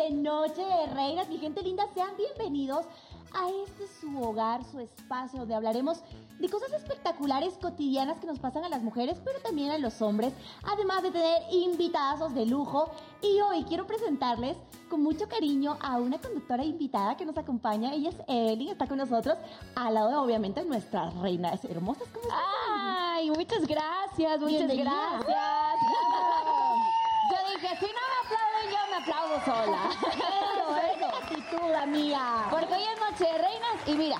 [0.00, 1.28] de Noche de Reinas.
[1.28, 2.86] Mi gente linda, sean bienvenidos
[3.34, 6.00] a este su hogar, su espacio, donde hablaremos
[6.38, 10.32] de cosas espectaculares cotidianas que nos pasan a las mujeres, pero también a los hombres,
[10.64, 12.90] además de tener invitazos de lujo.
[13.20, 14.56] Y hoy quiero presentarles
[14.88, 17.92] con mucho cariño a una conductora invitada que nos acompaña.
[17.92, 19.36] Ella es Evelyn, está con nosotros,
[19.74, 22.08] al lado de obviamente nuestras reinas hermosas.
[22.08, 22.40] ¿Cómo están?
[23.12, 24.92] Ay, muchas gracias, muchas Bienvenida.
[25.18, 25.36] gracias.
[27.30, 28.49] Yo dije, si no me aplauden,
[29.00, 29.90] aplaudo sola.
[29.90, 31.06] Eso, eso.
[31.16, 32.46] actitud, amiga.
[32.50, 34.18] Porque hoy es Noche de Reinas y mira,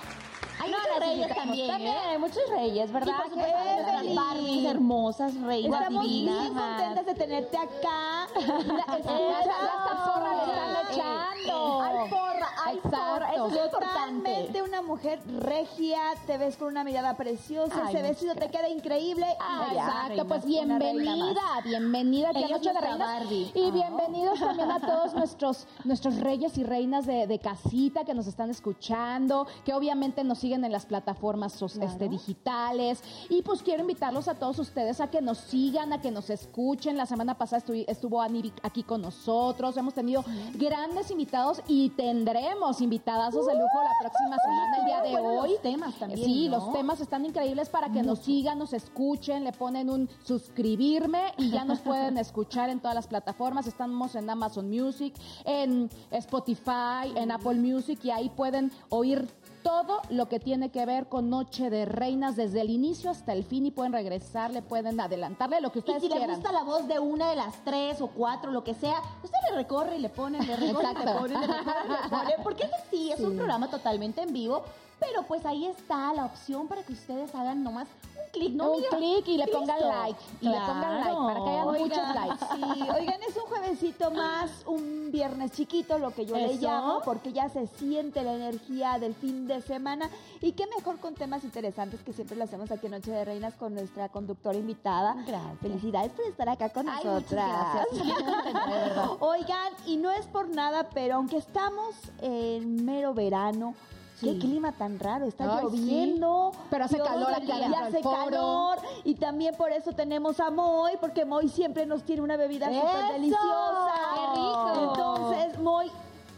[0.63, 1.99] Hay no muchos reyes también, También ¿eh?
[2.11, 3.13] hay muchos reyes, ¿verdad?
[3.27, 4.15] Y por supuesto.
[4.15, 6.41] Barbies hermosas, reinas Estamos divinas.
[6.43, 8.27] bien contentas de tenerte acá.
[8.35, 11.83] Esta porra le están echando.
[11.83, 12.99] Ay, porra, ay, Exacto.
[13.13, 13.31] porra.
[13.35, 14.63] Eso es Totalmente.
[14.63, 15.99] una mujer regia.
[16.27, 17.83] Te ves con una mirada preciosa.
[17.87, 19.27] Ay, ese vestido te queda increíble.
[19.41, 22.99] Ah, y exacto, pues bienvenida, bienvenida Ella Noche de Reinas.
[22.99, 23.51] Barbie.
[23.55, 23.71] Y Ah.
[23.73, 28.51] bienvenidos también a todos nuestros, nuestros reyes y reinas de, de casita que nos están
[28.51, 33.03] escuchando, que obviamente nos siguen en las plataformas este, digitales.
[33.29, 36.97] Y pues quiero invitarlos a todos ustedes a que nos sigan, a que nos escuchen.
[36.97, 39.77] La semana pasada estu- estuvo Ani aquí con nosotros.
[39.77, 45.11] Hemos tenido grandes invitados y tendremos invitadazos de lujo la próxima semana, el día de
[45.13, 45.55] bueno, los hoy.
[45.63, 46.57] temas también, Sí, ¿no?
[46.59, 51.51] los temas están increíbles para que nos sigan, nos escuchen, le ponen un suscribirme y
[51.51, 53.67] ya nos pueden escuchar en todas las plataformas.
[53.67, 59.29] Estamos en Amazon Music, en Spotify, en Apple Music y ahí pueden oír
[59.63, 63.45] todo lo que tiene que ver con Noche de Reinas desde el inicio hasta el
[63.45, 66.37] fin y pueden regresarle, pueden adelantarle lo que Y ustedes si le quieran.
[66.37, 69.57] gusta la voz de una de las tres o cuatro, lo que sea, usted le
[69.57, 72.35] recorre y le pone, le recorre, y le pone, le recorre, y le pone.
[72.43, 74.63] Porque sí, es un programa totalmente en vivo,
[75.01, 78.73] pero pues ahí está la opción para que ustedes hagan nomás un clic, ¿no?
[78.73, 80.21] un clic y le pongan like.
[80.41, 81.79] Y le pongan like para que hayan Claro.
[81.79, 82.47] muchos likes.
[82.55, 87.33] Sí, oigan, es un juevesito más, un viernes chiquito, lo que yo le llamo, porque
[87.33, 90.09] ya se siente la energía del fin de semana.
[90.41, 93.55] Y qué mejor con temas interesantes que siempre lo hacemos aquí en Noche de Reinas
[93.55, 95.15] con nuestra conductora invitada.
[95.27, 95.59] Gracias.
[95.61, 97.87] Felicidades por estar acá con Ay, nosotras.
[97.93, 99.11] muchas gracias.
[99.21, 103.75] Oigan, y no es por nada, pero aunque estamos en mero verano.
[104.21, 106.53] Qué clima tan raro, está Ay, lloviendo.
[106.71, 108.17] Pero hace Dios calor aquí y hace foro.
[108.17, 112.67] calor y también por eso tenemos a Moy, porque Moy siempre nos tiene una bebida
[112.69, 113.91] súper deliciosa.
[114.15, 114.91] ¡Qué rico!
[114.91, 115.87] Entonces, Moy,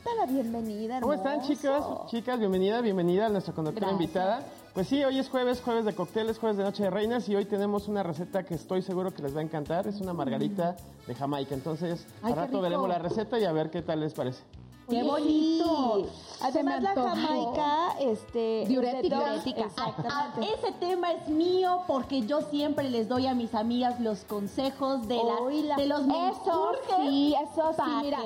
[0.05, 1.53] da la bienvenida, ¿Cómo están hermoso.
[1.53, 2.11] chicos?
[2.11, 4.01] Chicas, bienvenida, bienvenida a nuestra conductora Gracias.
[4.01, 4.43] invitada.
[4.75, 7.45] Pues sí, hoy es jueves, jueves de cócteles, jueves de Noche de Reinas y hoy
[7.45, 9.87] tenemos una receta que estoy seguro que les va a encantar.
[9.87, 10.77] Es una margarita
[11.07, 11.55] de Jamaica.
[11.55, 14.43] Entonces, Ay, al rato veremos la receta y a ver qué tal les parece.
[14.89, 16.07] ¡Qué bonito!
[16.41, 16.93] Además, la.
[16.95, 18.65] Jamaica, este...
[18.67, 19.35] Diurética.
[19.37, 19.69] es de- Diurética.
[19.77, 20.55] Ah, Exactamente.
[20.55, 25.17] ese tema es mío porque yo siempre les doy a mis amigas los consejos de,
[25.17, 25.77] la- Oíla.
[25.77, 28.19] de los Eso sí, eso sí, mira,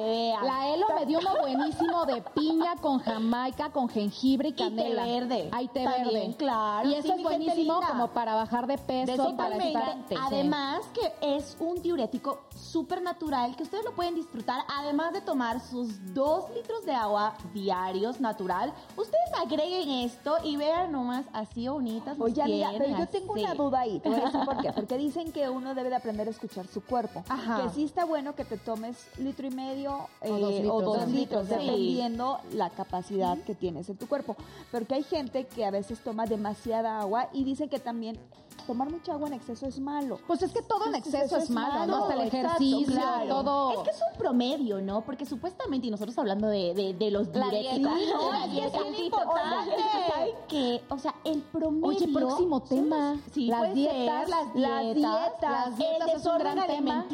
[0.42, 5.04] la Elo me dio uno buenísimo de piña con jamaica, con jengibre y té canela.
[5.04, 5.50] verde.
[5.52, 6.36] Hay té También, verde.
[6.38, 10.14] claro, Y sí, eso es buenísimo como para bajar de peso, para Totalmente.
[10.14, 10.18] estar...
[10.26, 14.62] Además que es un diurético súper natural que ustedes lo pueden disfrutar.
[14.74, 20.92] Además de tomar sus dos litros de agua diarios natural, ustedes agreguen esto y vean
[20.92, 22.16] nomás así bonitas.
[22.18, 24.00] Oye, amiga, pero yo tengo una duda ahí.
[24.00, 24.72] Te voy a decir por qué.
[24.76, 27.24] Porque dicen que uno debe de aprender a escuchar su cuerpo.
[27.28, 27.62] Ajá.
[27.62, 30.80] Que sí está bueno que te tomes litro y medio eh, O dos litros, o
[30.80, 31.66] dos dos litros, litros, sí.
[31.66, 34.36] dependiendo la capacidad que tienes en tu cuerpo.
[34.70, 38.18] Porque hay gente que a veces toma demasiada agua y dicen que también
[38.66, 40.18] tomar mucha agua en exceso es malo.
[40.26, 42.02] Pues es que todo en exceso eso es es malo, malo, ¿no?
[42.04, 43.28] Hasta el exacto, ejercicio, claro.
[43.28, 43.72] todo...
[43.72, 45.02] Es que es un promedio, ¿no?
[45.04, 47.96] Porque supuestamente, y nosotros hablando de, de, de los La diuréticos, dieta.
[47.98, 48.76] Sí, no, La es que dieta.
[48.76, 49.76] es bien Sí, importante.
[50.12, 50.82] ¿Saben qué?
[50.88, 51.86] O sea, el promedio...
[51.88, 53.20] Oye, próximo tema.
[53.32, 56.66] Sí, Las dietas, ser, las las dietas, dietas, las dietas el es un desorden gran
[56.66, 57.06] tema.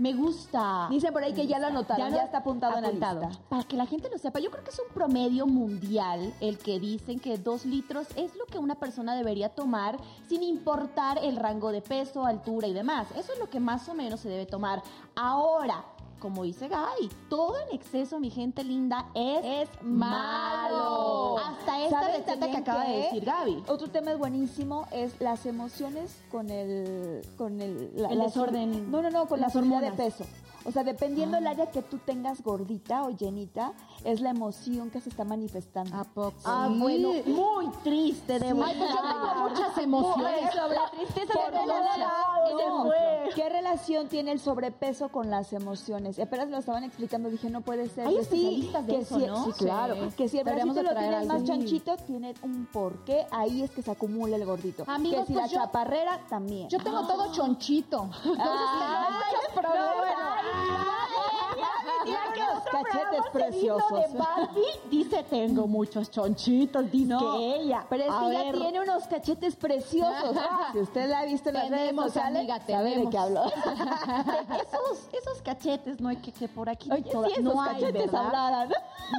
[0.00, 0.86] Me gusta.
[0.88, 3.28] Dicen por ahí que ya lo anotaron, ya, lo- está apuntado, en la lista.
[3.50, 6.80] Para que la gente lo sepa, yo creo que es un promedio mundial el que
[6.80, 11.70] dicen que dos litros es lo que una persona debería tomar sin importar el rango
[11.70, 13.08] de peso, altura y demás.
[13.14, 14.82] Eso es lo que más o menos se debe tomar.
[15.14, 15.84] Ahora,
[16.20, 21.38] como dice Gaby, todo en exceso, mi gente linda, es, Es malo.
[21.38, 23.64] Hasta esta ¿Saben receta que acaba de decir Gaby.
[23.68, 28.90] Otro tema es buenísimo es las emociones con el con el, la- El la- desorden,
[28.90, 29.96] No, no, no, con las la subida de hormonas.
[30.14, 30.24] peso.
[30.66, 33.72] O sea, dependiendo del área que tú tengas gordita o llenita,
[34.04, 35.96] es la emoción que se está manifestando.
[35.96, 36.34] ¿A poco?
[36.44, 36.78] Ah, Sí.
[36.78, 40.54] bueno, muy triste, debo Ay, pues yo tengo muchas emociones.
[40.54, 41.62] sobre la tristeza ¿Qué de.
[42.60, 43.19] Ese fue.
[43.34, 46.18] ¿Qué relación tiene el sobrepeso con las emociones?
[46.18, 48.06] Apenas lo estaban explicando, dije, no puede ser.
[48.06, 49.44] Hay Que sí, especialistas de eso, sí, ¿no?
[49.44, 49.94] Sí, claro.
[50.10, 50.16] Sí.
[50.16, 53.26] Que si el bracito lo tienes más chanchito, tiene un porqué.
[53.30, 54.84] Ahí es que se acumula el gordito.
[54.86, 56.68] Amigos, que si pues la yo- chaparrera, también.
[56.68, 58.02] Yo tengo todo chonchito.
[58.04, 60.59] Entonces tengo muchos problemas.
[62.84, 64.12] Cachetes preciosos.
[64.12, 67.86] de Barbie dice, tengo muchos chonchitos, dice No, que ella.
[67.88, 70.36] Pero es A que ella ver, tiene unos cachetes preciosos.
[70.72, 73.44] si usted la ha visto en las redes sociales, amiga, sabe de qué hablo.
[74.04, 77.74] esos, esos cachetes, no hay que, que por aquí Oye, toda- sí, esos no hay,
[77.80, 78.26] cachetes ¿verdad?
[78.26, 78.68] hablaran.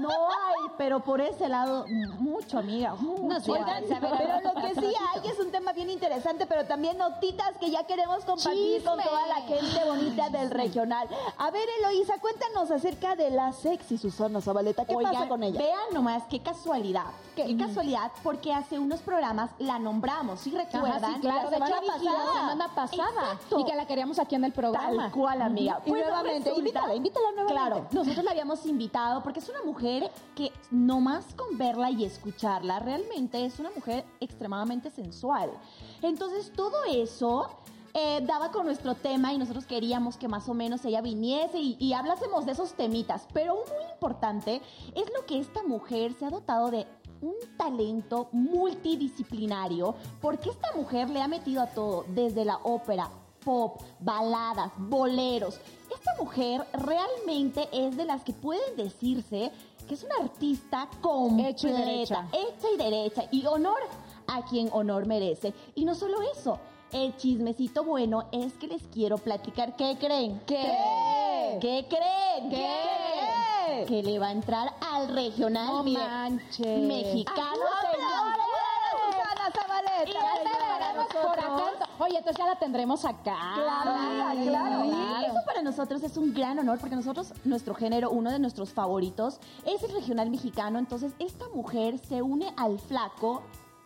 [0.02, 1.86] No hay, pero por ese lado,
[2.19, 2.96] mucho, amiga.
[2.96, 3.52] Mucho.
[3.52, 7.69] Oigan, pero lo que sí hay es un tema bien interesante, pero también notitas que
[7.69, 11.08] ya queremos compartir con toda la gente bonita del regional.
[11.38, 14.86] A ver, Eloísa, cuéntanos acerca de sexy Susana Zabaleta.
[14.86, 15.59] ¿Qué Oigan, pasa con ella?
[15.59, 17.06] Vean nomás qué casualidad.
[17.36, 21.03] Qué, casualidad, porque hace unos programas la nombramos, ¿sí recuerdan?
[21.03, 22.33] Ajá, sí, claro, La semana la pasada.
[22.33, 23.59] semana pasada Exacto.
[23.59, 25.03] y que la queríamos aquí en el programa.
[25.03, 25.81] Tal cual, amiga.
[25.86, 27.53] Y Pues nuevamente, resulta- invítala, invítala nuevamente.
[27.53, 32.80] Claro, nosotros la habíamos invitado porque es una mujer que nomás con verla y escucharla,
[32.80, 35.51] realmente es una mujer extremadamente sensual.
[36.01, 37.50] Entonces, todo eso
[37.93, 41.77] eh, daba con nuestro tema y nosotros queríamos que más o menos ella viniese y,
[41.79, 43.27] y hablásemos de esos temitas.
[43.33, 44.61] Pero un muy importante
[44.95, 46.88] es lo que esta mujer se ha dotado de
[47.21, 53.09] un talento multidisciplinario, porque esta mujer le ha metido a todo, desde la ópera,
[53.43, 55.59] pop, baladas, boleros.
[55.93, 59.51] Esta mujer realmente es de las que pueden decirse
[59.88, 62.27] que es una artista completa, Hecha y derecha.
[62.31, 63.79] hecha y derecha, y honor
[64.27, 65.53] a quien honor merece.
[65.75, 66.59] Y no solo eso,
[66.93, 69.75] el chismecito bueno es que les quiero platicar.
[69.75, 70.41] ¿Qué creen?
[70.45, 71.57] ¿Qué?
[71.59, 72.49] ¿Qué creen?
[72.49, 73.85] ¿Qué?
[73.88, 76.81] Que le va a entrar al regional No manches.
[76.88, 77.59] mexicano.
[80.03, 81.88] Y veremos por acá.
[81.99, 83.38] Oye, entonces ya la tendremos acá.
[83.55, 84.83] Claro, amiga, claro.
[84.83, 89.39] Eso para nosotros es un gran honor porque nosotros, nuestro género, uno de nuestros favoritos,
[89.65, 90.79] es el regional mexicano.
[90.79, 93.43] Entonces, esta mujer se une al flaco,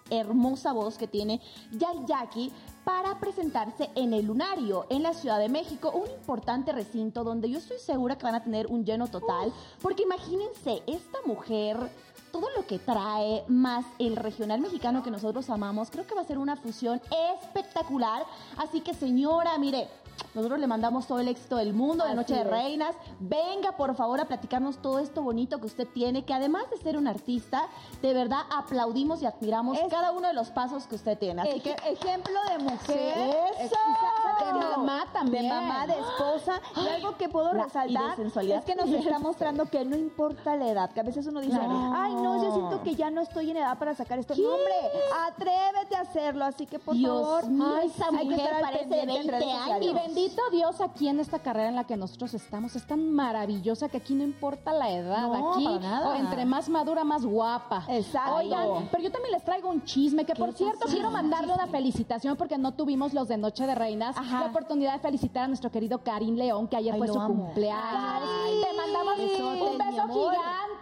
[0.09, 1.41] hermosa voz que tiene
[1.71, 2.51] Yal Jackie
[2.85, 7.57] para presentarse en el Lunario, en la Ciudad de México, un importante recinto donde yo
[7.57, 9.51] estoy segura que van a tener un lleno total.
[9.81, 11.77] Porque imagínense, esta mujer
[12.31, 16.25] todo lo que trae, más el regional mexicano que nosotros amamos, creo que va a
[16.25, 17.01] ser una fusión
[17.41, 18.25] espectacular.
[18.57, 19.87] Así que señora, mire,
[20.33, 22.47] nosotros le mandamos todo el éxito del mundo de Así Noche de es.
[22.47, 22.95] Reinas.
[23.19, 26.97] Venga, por favor, a platicarnos todo esto bonito que usted tiene, que además de ser
[26.97, 27.67] un artista,
[28.01, 31.41] de verdad aplaudimos y admiramos Es- cada uno de los pasos que usted tiene.
[31.41, 33.13] Así Ej- que ejemplo de mujer.
[33.57, 33.63] Sí.
[33.63, 33.75] Eso.
[34.45, 35.43] De mamá también.
[35.43, 36.61] De mamá, de esposa.
[36.83, 40.91] Y algo que puedo resaltar es que nos está mostrando que no importa la edad.
[40.91, 41.93] Que a veces uno dice, Claro.
[41.95, 44.35] ay, no, yo siento que ya no estoy en edad para sacar esto.
[44.35, 44.73] No, hombre,
[45.27, 46.45] atrévete a hacerlo.
[46.45, 48.89] Así que, por Dios favor, mío, ay, esa hay que mujer estar al parece de
[48.95, 49.79] pendiente en 20 redes años.
[50.05, 53.97] Bendito Dios aquí en esta carrera en la que nosotros estamos, es tan maravillosa que
[53.97, 56.09] aquí no importa la edad, No, aquí para nada.
[56.09, 57.85] o entre más madura, más guapa.
[57.89, 58.35] Exacto.
[58.35, 62.35] Oigan, pero yo también les traigo un chisme, que por cierto quiero mandarle una felicitación
[62.37, 64.41] porque no tuvimos los de Noche de Reinas, Ajá.
[64.41, 67.45] la oportunidad de felicitar a nuestro querido Karim León, que ayer Ay, fue su amo.
[67.45, 67.83] cumpleaños.
[67.91, 68.61] Karim.
[68.61, 70.33] Te mandamos un beso amor.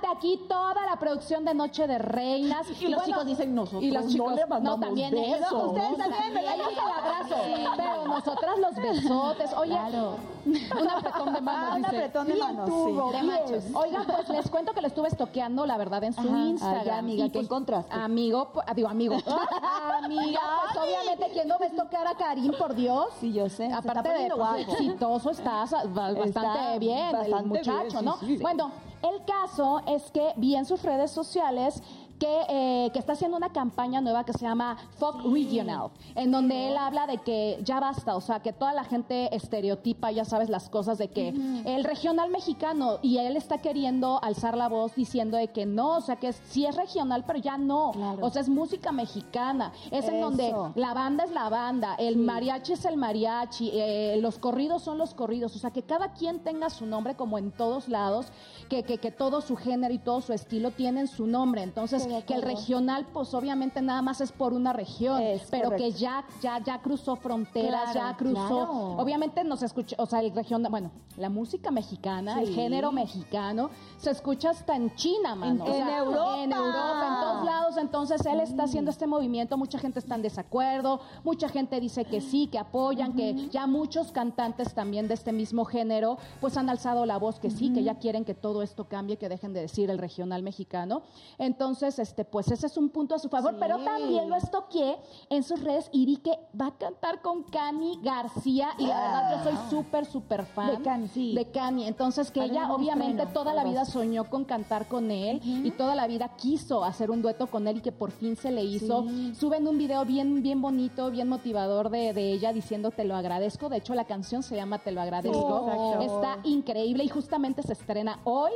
[0.04, 2.68] Gigante aquí, toda la producción de Noche de Reinas.
[2.80, 5.64] Y los chicos dicen, nosotros y los no chicos, le mandamos no, también ellos, besos.
[5.68, 6.54] ustedes también, ¿verdad?
[6.56, 9.54] Ellos el abrazo, pero nosotras los besotes.
[9.54, 10.16] Oye, Claro.
[10.46, 13.18] un apretón de manos, Ah, un apretón de manos, sí.
[13.18, 13.64] de machos.
[13.74, 16.38] Oigan, pues les cuento que lo estuve estoqueando, la verdad, en su Ajá.
[16.38, 16.82] Instagram.
[16.84, 17.94] Ay, amiga, Y, ¿qué pues, encontraste?
[17.94, 19.16] Amigo, pues, ah, digo amigo.
[20.04, 20.40] amiga,
[20.74, 23.08] pues obviamente, ¿quién no va a estoquear a Karim, por Dios?
[23.20, 23.72] Sí, yo sé.
[23.72, 28.18] Aparte de pues, exitoso, estás ba- bastante Está bien, el bastante muchacho, bien, ¿no?
[28.18, 28.38] sí, sí.
[28.42, 28.72] Bueno,
[29.04, 31.82] el caso es que vi en sus redes sociales
[32.24, 36.70] que, eh, que está haciendo una campaña nueva que se llama Folk Regional, en donde
[36.70, 40.48] él habla de que ya basta, o sea, que toda la gente estereotipa, ya sabes,
[40.50, 41.34] las cosas de que
[41.66, 46.02] el regional mexicano, y él está queriendo alzar la voz diciendo de que no, o
[46.02, 48.26] sea, que sí es regional, pero ya no, Claro.
[48.26, 52.72] o sea, es música mexicana, es en donde la banda es la banda, el mariachi
[52.72, 56.70] es el mariachi, eh, los corridos son los corridos, o sea, que cada quien tenga
[56.70, 58.28] su nombre como en todos lados,
[58.70, 62.36] que, que, que todo su género y todo su estilo tienen su nombre, entonces que
[62.36, 65.84] el regional pues obviamente nada más es por una región, Es pero correcto.
[65.86, 68.72] que ya, ya, ya cruzó fronteras, Claro, ya cruzó, claro.
[68.98, 74.12] obviamente nos escucha, o sea, el regional, bueno, la música mexicana, el género mexicano, se
[74.12, 75.64] escucha hasta en China, mano.
[75.64, 76.38] o en Europa.
[76.44, 77.78] En Europa, en todos lados.
[77.78, 82.22] Entonces él está haciendo este movimiento, mucha gente está en desacuerdo, mucha gente dice que
[82.22, 87.06] sí, que apoyan, que ya muchos cantantes también de este mismo género, pues han alzado
[87.06, 89.90] la voz que sí, que ya quieren que todo esto cambie, que dejen de decir
[89.90, 91.02] el regional mexicano.
[91.38, 94.98] Entonces, este, pues ese es un punto a su favor, pero también lo estoqué
[95.30, 99.38] en sus redes y vi que va a cantar con Cani García y la verdad
[99.38, 101.34] yo soy súper, súper fan De Cani, sí.
[101.34, 101.88] de Cani.
[101.88, 106.08] Entonces que ella obviamente toda la vida soñó con cantar con él y toda la
[106.08, 109.06] vida quiso hacer un dueto con él y que por fin se le hizo.
[109.34, 113.70] Suben un video bien, bien bonito, bien motivador de, de ella diciendo te lo agradezco.
[113.70, 116.00] De hecho, la canción se llama Te lo agradezco.
[116.02, 118.52] Está increíble y justamente se estrena hoy.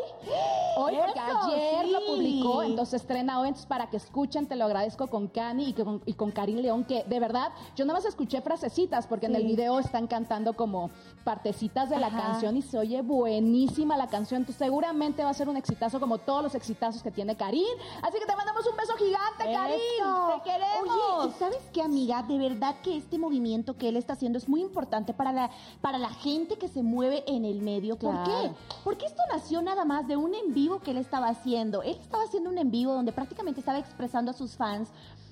[0.78, 5.28] Hoy, porque ayer lo publicó, entonces estrena Entonces, para que escuchen, te lo agradezco con
[5.28, 9.06] Cani y con, y con Karim León, que de verdad, yo nada más escuché frasecitas,
[9.06, 10.90] porque en el video están cantando como
[11.28, 14.44] partecitas de la canción y se oye buenísima la canción.
[14.44, 17.66] Entonces, seguramente va a ser un exitazo como todos los exitazos que tiene Karim.
[18.02, 19.76] Así que te mandamos un beso gigante, Karim.
[20.00, 20.42] Eso.
[20.42, 21.24] Te queremos.
[21.26, 22.24] Oye, ¿y sabes qué, amiga?
[22.24, 25.50] De verdad que este movimiento que él está haciendo es muy importante para la,
[25.82, 27.98] para la gente que se mueve en el medio.
[27.98, 28.32] ¿Por Claro.
[28.44, 28.76] qué?
[28.86, 31.82] Porque esto nació nada más de un en vivo que él estaba haciendo.
[31.84, 34.88] Él estaba haciendo un en vivo donde prácticamente estaba expresando a sus fans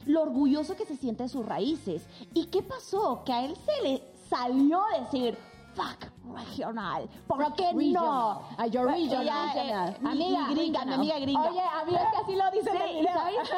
[0.06, 2.06] lo orgulloso que se siente de sus raíces.
[2.34, 3.24] ¿Y qué pasó?
[3.26, 5.38] Que a él se le salió a decir...
[5.76, 7.08] Fuck regional.
[7.28, 7.80] ¿Por qué no?
[7.80, 8.38] Regional.
[8.58, 9.58] Ay, yo regional.
[9.58, 11.42] Ella, eh, Amiga, gringa, mi amiga gringa.
[11.50, 13.14] Oye, amiga, es que así lo dicen en el Sí, video.
[13.14, 13.50] ¿sabes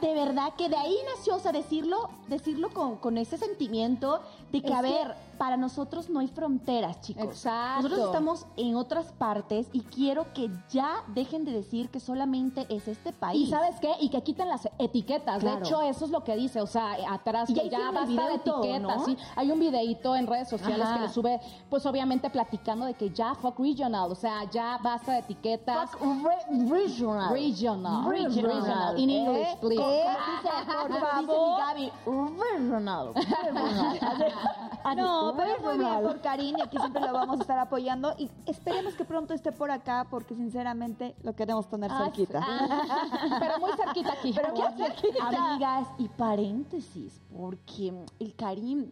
[0.00, 0.06] qué?
[0.08, 4.20] De verdad que de ahí nació, o sea, decirlo, decirlo con, con ese sentimiento
[4.52, 7.24] de que, Es a que- ver, para nosotros no hay fronteras, chicos.
[7.24, 7.82] Exacto.
[7.84, 12.86] Nosotros estamos en otras partes y quiero que ya dejen de decir que solamente es
[12.88, 13.48] este país.
[13.48, 13.92] Y sabes qué?
[14.00, 15.38] Y que quiten las etiquetas.
[15.40, 15.56] Claro.
[15.60, 16.60] De hecho, eso es lo que dice.
[16.60, 18.96] O sea, atrás Y que ya basta de todo, etiquetas.
[18.98, 19.04] ¿no?
[19.06, 19.16] ¿sí?
[19.34, 20.96] Hay un videíto en redes sociales Ajá.
[20.96, 24.10] que le sube, pues obviamente platicando de que ya fuck regional.
[24.10, 25.90] O sea, ya basta de etiquetas.
[26.68, 27.30] regional.
[27.32, 28.04] Regional.
[28.08, 28.98] Regional.
[28.98, 29.82] In English, Eh, please.
[29.82, 30.08] ¿Qué
[30.48, 30.54] dice,
[30.88, 31.20] por favor?
[31.20, 31.92] Dice mi Gaby,
[32.40, 33.12] regional.
[33.14, 34.96] regional.
[34.96, 36.02] No, pero muy bien Regional.
[36.02, 39.52] por Karim y aquí siempre lo vamos a estar apoyando y esperemos que pronto esté
[39.52, 42.40] por acá porque sinceramente lo queremos tener cerquita.
[43.40, 44.32] Pero muy cerquita aquí.
[44.34, 48.90] Pero qué Amigas, y paréntesis, porque el Karim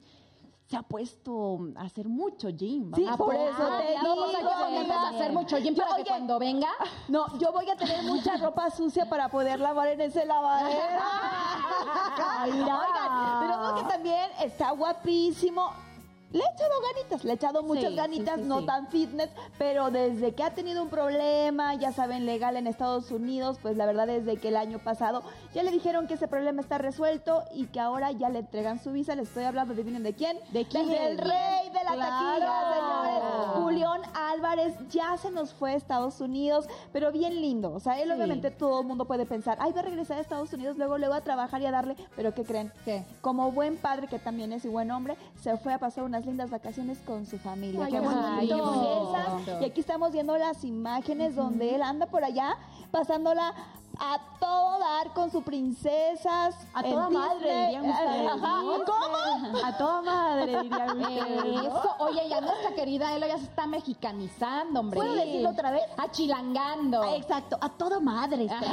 [0.69, 2.93] se ha puesto a hacer mucho gym.
[2.95, 6.39] Sí, por eso te vamos a digo, que a hacer mucho gym para que cuando
[6.39, 6.69] venga...
[7.09, 10.79] No, yo voy a tener mucha ropa sucia para poder lavar en ese lavadero.
[12.45, 15.88] Oigan, pero que también está guapísimo.
[16.31, 19.31] Le he echado ganitas, le he echado muchas Sí, ganitas, sí, sí, no tan fitness,
[19.57, 23.87] pero desde que ha tenido un problema, ya saben, legal en Estados Unidos, pues la
[23.87, 25.23] verdad desde que el año pasado
[25.55, 28.93] ya le dijeron que ese problema está resuelto y que ahora ya le entregan su
[28.93, 29.15] visa.
[29.15, 30.39] Les estoy hablando, adivinen de quién.
[30.53, 30.87] ¿De quién?
[30.89, 32.45] Del rey de la Claro.
[32.45, 33.49] taquilla, señores.
[33.63, 37.73] Julián Álvarez ya se nos fue a Estados Unidos, pero bien lindo.
[37.73, 40.53] O sea, él obviamente todo el mundo puede pensar, ay, va a regresar a Estados
[40.53, 42.71] Unidos, luego luego a trabajar y a darle, pero ¿qué creen?
[42.85, 43.03] ¿Qué?
[43.23, 46.51] Como buen padre que también es y buen hombre, se fue a pasar unas lindas
[46.51, 47.85] vacaciones con su familia.
[47.85, 49.37] Ay, ¡Qué qué bonito!
[49.37, 49.63] Princesas.
[49.63, 52.57] Y aquí estamos viendo las imágenes donde él anda por allá
[52.91, 53.55] pasándola
[54.01, 56.57] a todo dar con sus princesas.
[56.75, 57.67] A toda madre, Disney.
[57.67, 58.61] dirían ustedes, Ajá.
[58.87, 59.65] ¿Cómo?
[59.65, 61.65] A toda madre, dirían ustedes.
[61.67, 64.99] Eso, oye, ya nuestra querida Elo ya se está mexicanizando, hombre.
[64.99, 65.83] ¿Puedo decirlo otra vez?
[65.97, 67.03] Achilangando.
[67.03, 68.45] Ah, Exacto, a toda madre.
[68.45, 68.59] está.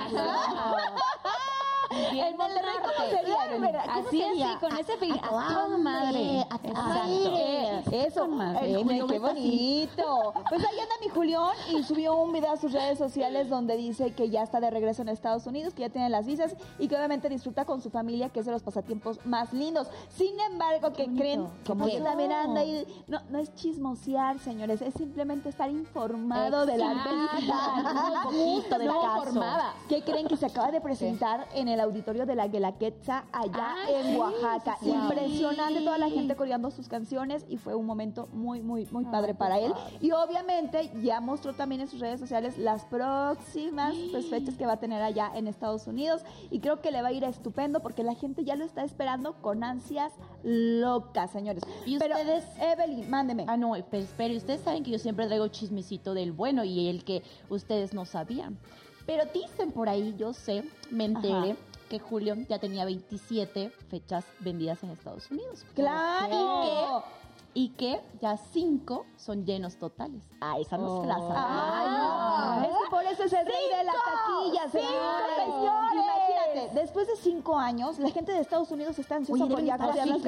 [1.96, 3.36] En Monterrey, ¿cómo sería?
[3.54, 4.50] ¿cómo Así, sería?
[4.52, 5.20] así, con A- ese feeling.
[5.22, 7.84] a toda madre, a toda madre.
[8.06, 8.68] Eso, madre.
[8.72, 10.34] Eh, El Julián qué bonito.
[10.50, 14.14] Pues ahí anda mi Julián y subió un video a sus redes sociales donde dice
[14.14, 16.96] que ya está de regreso en Estados Unidos, que ya tiene las visas y que
[16.96, 19.88] obviamente disfruta con su familia, que es de los pasatiempos más lindos.
[20.10, 21.48] Sin embargo, que creen?
[21.66, 22.86] Como que también anda ahí.
[23.08, 28.30] No, no es chismosear, señores, es simplemente estar informado de la Exacto.
[28.30, 29.42] Un poquito del No, caso.
[29.90, 33.86] ¿Qué creen que se acaba de presentar en el auditorio de la Guelaguetza allá Ah,
[33.89, 34.77] en Oaxaca?
[34.80, 34.92] sí, sí.
[34.92, 39.34] Impresionante toda la gente coreando sus canciones y fue un momento muy, muy, muy padre
[39.34, 39.74] para él.
[40.01, 44.74] Y obviamente ya mostró también en sus redes sociales las próximas pues, fechas que va
[44.74, 48.04] a tener allá en Estados Unidos y creo que le va a ir estupendo porque
[48.04, 50.12] la gente ya lo está esperando con ansias
[50.44, 51.63] locas, señores.
[51.86, 52.44] ¿Y Pero, ustedes?
[52.60, 53.46] Evelyn, mándeme.
[53.48, 57.04] Ah, no, pero espere, ustedes saben que yo siempre traigo chismecito del bueno y el
[57.04, 58.58] que ustedes no sabían.
[59.06, 61.56] Pero dicen por ahí, yo sé, me enteré, Ajá.
[61.89, 65.65] Que Julio ya tenía 27 fechas vendidas en Estados Unidos.
[65.75, 67.04] ¡Claro!
[67.54, 70.22] Y que ya 5 son llenos totales.
[70.42, 72.60] Ah, esa no se la Ay, sabía.
[72.60, 72.63] no.
[72.65, 76.25] Es que por eso es el rey de la taquilla, señores.
[76.74, 79.95] Después de cinco años, la gente de Estados Unidos está ansiosa Oye, por ya las
[79.95, 80.24] canciones.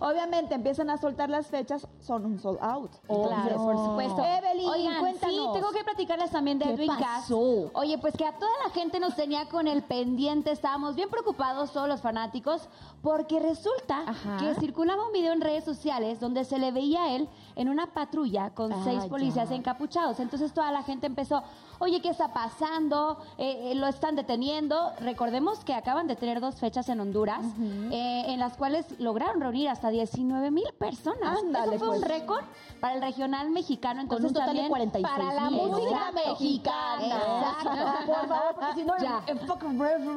[0.00, 2.90] Obviamente empiezan a soltar las fechas, son un sold out.
[3.06, 4.24] Claro, Entonces, por supuesto.
[4.24, 5.34] Evelyn, Oigan, cuéntanos.
[5.34, 7.30] sí, tengo que platicarles también de ¿Qué Edwin Cass.
[7.30, 11.72] Oye, pues que a toda la gente nos tenía con el pendiente, estábamos bien preocupados
[11.72, 12.68] todos los fanáticos,
[13.02, 14.36] porque resulta Ajá.
[14.38, 17.28] que circulaba un video en redes sociales donde se le veía a él
[17.58, 19.56] en una patrulla con Ah, seis policías ya.
[19.56, 20.20] encapuchados.
[20.20, 21.42] Entonces toda la gente empezó,
[21.80, 23.18] oye, ¿qué está pasando?
[23.36, 24.92] Eh, eh, lo están deteniendo.
[25.00, 27.44] Recordemos que acaban de tener dos fechas en Honduras,
[27.90, 31.36] eh, en las cuales lograron reunir hasta 19 mil personas.
[31.44, 32.10] Ándale, Eso fue un pues.
[32.12, 32.44] récord
[32.80, 34.06] para el regional mexicano.
[34.08, 37.04] Con Entonces un total de también 46 para la música mexicana.
[37.06, 38.06] Exacto.
[38.06, 39.20] Por favor, porque si no, Ya.
[39.46, 40.10] fucking el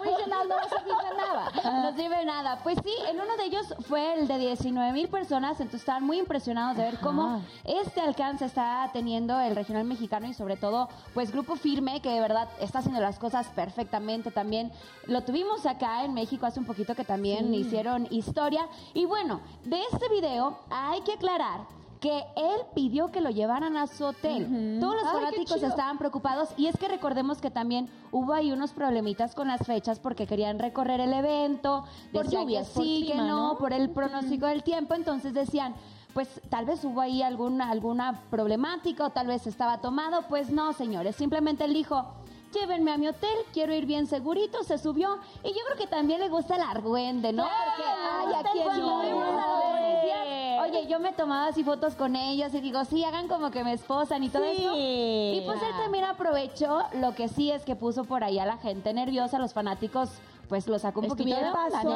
[0.00, 1.82] original no de nada.
[1.82, 2.58] No sirve nada.
[2.62, 6.18] Pues sí, en uno de ellos fue el de 19 mil personas, entonces estaban muy
[6.18, 11.32] impresionados de ver cómo este alcance está teniendo el regional mexicano y sobre todo, pues
[11.32, 14.72] Grupo Firme, que de verdad está haciendo las cosas perfectamente también.
[15.06, 18.66] Lo tuvimos acá en México hace un poquito que también hicieron historia.
[18.94, 21.66] Y bueno, de este video hay que aclarar
[22.00, 24.78] que él pidió que lo llevaran a su hotel.
[24.80, 29.34] Todos los fanáticos estaban preocupados y es que recordemos que también hubo ahí unos problemitas
[29.34, 33.58] con las fechas porque querían recorrer el evento, Por lluvias, sí, que no, ¿no?
[33.58, 35.74] por el pronóstico del tiempo, entonces decían,
[36.14, 40.72] pues tal vez hubo ahí alguna alguna problemática o tal vez estaba tomado, pues no,
[40.72, 42.14] señores, simplemente él dijo,
[42.52, 45.18] llévenme a mi hotel, quiero ir bien segurito, se subió.
[45.44, 47.44] Y yo creo que también le gusta el argüende, ¿no?
[47.44, 48.78] Porque Ay, ¿a ustedes
[50.68, 53.72] Oye, yo me tomaba así fotos con ellos y digo, sí, hagan como que me
[53.72, 54.50] esposan y todo Sí.
[54.62, 54.72] eso.
[54.76, 58.58] Y pues él también aprovechó, lo que sí es que puso por ahí a la
[58.58, 60.10] gente nerviosa, los fanáticos,
[60.48, 61.42] pues lo sacó un poquito de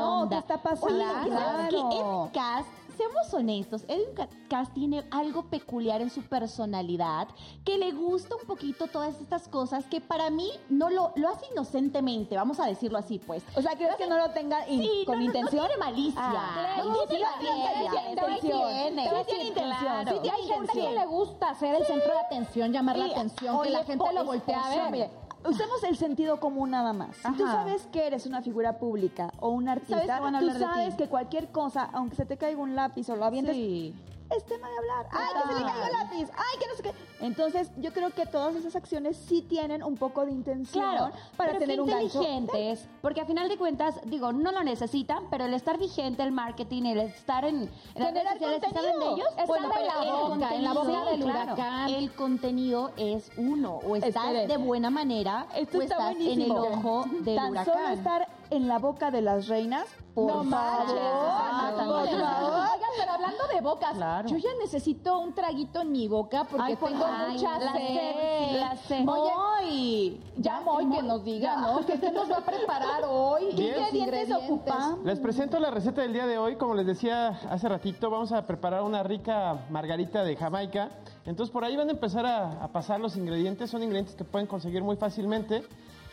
[0.02, 0.36] onda.
[0.36, 0.94] ¿Qué está pasando?
[0.94, 2.30] Oye, ¿sabes Claro.
[2.32, 7.28] Cass, seamos honestos, Edwin Ca- Cass tiene algo peculiar en su personalidad,
[7.64, 11.46] que le gusta un poquito todas estas cosas que para mí no lo, lo hace
[11.52, 13.42] inocentemente, vamos a decirlo así, pues.
[13.56, 15.62] O sea, ¿crees que no lo tenga in- Sí, con no, no, intención?
[15.62, 16.20] No tiene malicia.
[16.24, 18.10] Ah, no sí, tiene malicia.
[18.10, 18.40] intención.
[18.40, 19.02] tiene.
[19.02, 20.06] Sí intención.
[20.08, 20.94] Sí tiene Hay gente que intención.
[20.94, 24.60] le gusta ser el centro de atención, llamar la atención, que la gente lo voltea
[24.64, 25.10] a ver.
[25.44, 27.16] Usemos el sentido común nada más.
[27.16, 30.94] Si tú sabes que eres una figura pública o un Sabes artista, a tú sabes
[30.94, 33.94] que cualquier cosa, aunque se te caiga un lápiz o lo avientes, Sí.
[34.36, 35.06] Es tema de hablar.
[35.12, 36.30] ¡Ay, que se le cayó el lápiz!
[36.36, 36.92] ¡Ay, que no sé qué!
[37.20, 41.52] Entonces, yo creo que todas esas acciones sí tienen un poco de intención Claro, para
[41.52, 42.04] pero tener qué un gancho.
[42.22, 46.32] inteligentes, porque a final de cuentas, digo, no lo necesitan, pero el estar vigente, el
[46.32, 49.28] marketing, el estar en, en las redes sociales, ¿saben de ellos?
[49.46, 51.52] Bueno, en pero la el boca, en la boca del claro.
[51.54, 51.88] huracán.
[51.90, 54.48] El contenido es uno, o estás Esperen.
[54.48, 57.74] de buena manera, Esto o está estás en el ojo del Tan huracán.
[57.74, 60.96] solo estar en la boca de las reinas, por no favor.
[61.00, 61.72] Ah.
[61.74, 64.28] Oigan, pero hablando de bocas, Claro.
[64.28, 67.30] yo ya necesito un traguito en mi boca porque Ay, por tengo favor.
[67.30, 68.60] mucha la sed.
[68.60, 69.08] la sed.
[69.08, 71.84] Oye, ya Moy que nos diga, ¿no?
[71.86, 73.54] ¿Qué, nos va a preparar hoy?
[73.56, 74.96] ¿Qué ingredientes ocupa?
[75.02, 76.56] Les presento la receta del día de hoy.
[76.56, 80.90] Como les decía hace ratito, vamos a preparar una rica margarita de Jamaica.
[81.24, 83.70] Entonces por ahí van a empezar a, a pasar los ingredientes.
[83.70, 85.62] Son ingredientes que pueden conseguir muy fácilmente.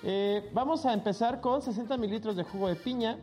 [0.03, 3.17] Eh, vamos a empezar con 60 mililitros de jugo de piña.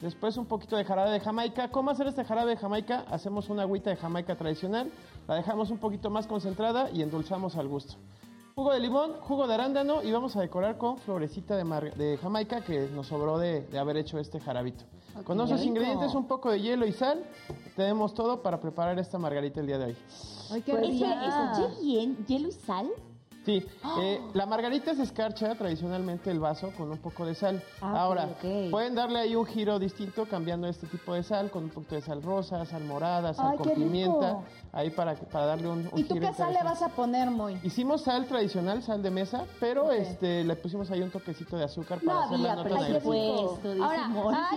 [0.00, 1.70] Después un poquito de jarabe de Jamaica.
[1.70, 3.04] ¿Cómo hacer este jarabe de Jamaica?
[3.10, 4.90] Hacemos una agüita de Jamaica tradicional.
[5.28, 7.94] La dejamos un poquito más concentrada y endulzamos al gusto.
[8.54, 12.16] Jugo de limón, jugo de arándano y vamos a decorar con florecita de, mar- de
[12.18, 14.84] Jamaica que nos sobró de, de haber hecho este jarabito.
[15.24, 17.22] con esos ingredientes, un poco de hielo y sal,
[17.76, 19.96] tenemos todo para preparar esta margarita el día de hoy.
[20.50, 21.04] Ay, qué Pues rico.
[21.04, 21.28] Espera, ya.
[21.68, 22.16] ¿eso bien?
[22.26, 22.88] ¿Hielo y sal?
[23.44, 23.66] Sí,
[24.00, 27.62] eh, la margarita se escarcha tradicionalmente el vaso con un poco de sal.
[27.80, 28.28] Ah, Ahora,
[28.70, 32.02] pueden darle ahí un giro distinto cambiando este tipo de sal con un poquito de
[32.02, 34.40] sal rosa, sal morada, sal Ay, con pimienta,
[34.72, 37.58] ahí para, para darle un, un ¿Y tú qué sal le vas a poner, Moy?
[37.62, 42.00] Hicimos sal tradicional, sal de mesa, pero este le pusimos ahí un toquecito de azúcar
[42.00, 44.34] para No hacer la nota de presupuesto, dice Ahora, Moy.
[44.36, 44.48] ah,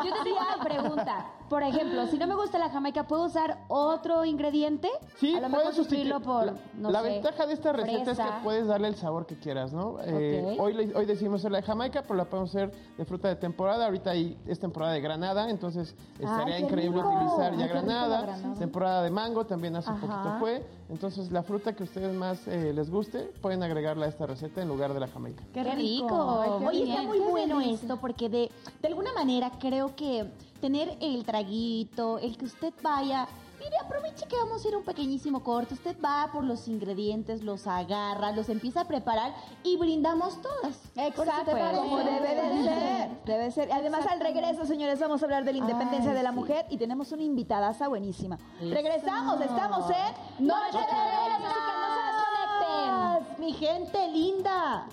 [0.00, 1.26] no, yo te tengo una pregunta.
[1.48, 4.88] Por ejemplo, si no me gusta la jamaica, ¿puedo usar otro ingrediente?
[5.18, 6.24] Sí, a lo mejor puedes sustituirlo sustituir.
[6.24, 9.26] por, la no la sé, ventaja de esta receta es que puedes darle el sabor
[9.26, 9.98] que quieras, ¿no?
[10.02, 13.28] Eh, hoy, le- hoy decidimos hacer la de Jamaica, pero la podemos hacer de fruta
[13.28, 13.84] de temporada.
[13.84, 17.14] Ahorita ahí es temporada de granada, entonces estaría qué increíble rico.
[17.14, 18.22] utilizar Ay, ya granada.
[18.22, 18.54] granada.
[18.58, 20.00] Temporada de mango también hace Ajá.
[20.00, 20.66] poquito fue.
[20.88, 24.60] Entonces la fruta que a ustedes más eh, les guste, pueden agregarla a esta receta
[24.62, 25.42] en lugar de la Jamaica.
[25.52, 26.40] Qué rico.
[26.42, 26.90] Ay, qué Oye, bien.
[26.96, 27.82] está muy Qué bueno delicia.
[27.84, 28.50] esto porque de,
[28.82, 30.26] de alguna manera creo que
[30.60, 33.28] tener el traguito, el que usted vaya,
[33.64, 37.42] mire, aproveche que vamos a ir a un pequeñísimo corte, usted va por los ingredientes,
[37.42, 40.78] los agarra, los empieza a preparar y brindamos todas.
[40.96, 41.52] Exacto.
[41.52, 43.24] Como debe de ser.
[43.24, 43.72] Debe ser.
[43.72, 46.36] Además, al regreso, señores, vamos a hablar de la independencia Ay, de la sí.
[46.36, 48.38] mujer y tenemos una invitadaza buenísima.
[48.60, 53.40] Regresamos, estamos en Noche de así que no se desconecten.
[53.40, 54.86] Mi gente linda.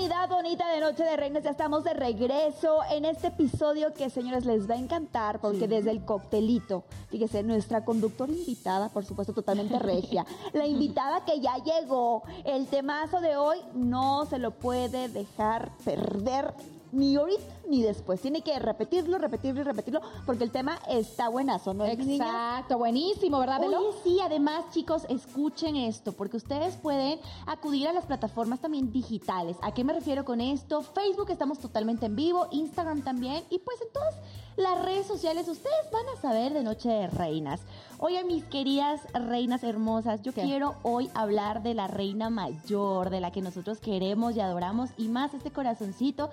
[0.00, 4.46] Comunidad bonita de Noche de Reinas, ya estamos de regreso en este episodio que, señores,
[4.46, 9.78] les va a encantar porque desde el coctelito, fíjese, nuestra conductora invitada, por supuesto, totalmente
[9.78, 15.70] regia, la invitada que ya llegó, el temazo de hoy no se lo puede dejar
[15.84, 16.54] perder
[16.92, 18.20] ni ahorita ni después.
[18.20, 21.86] Tiene que repetirlo, repetirlo y repetirlo porque el tema está buenazo, ¿no?
[21.86, 23.78] Exacto, buenísimo, ¿verdad, Belo?
[23.78, 29.56] Oye, sí, además, chicos, escuchen esto, porque ustedes pueden acudir a las plataformas también digitales.
[29.62, 30.82] ¿A qué me refiero con esto?
[30.82, 34.14] Facebook estamos totalmente en vivo, Instagram también, y pues en todas
[34.56, 37.60] las redes sociales ustedes van a saber de Noche de Reinas.
[37.98, 43.30] Oye, mis queridas reinas hermosas, yo quiero hoy hablar de la reina mayor, de la
[43.30, 46.30] que nosotros queremos y adoramos, y más este corazoncito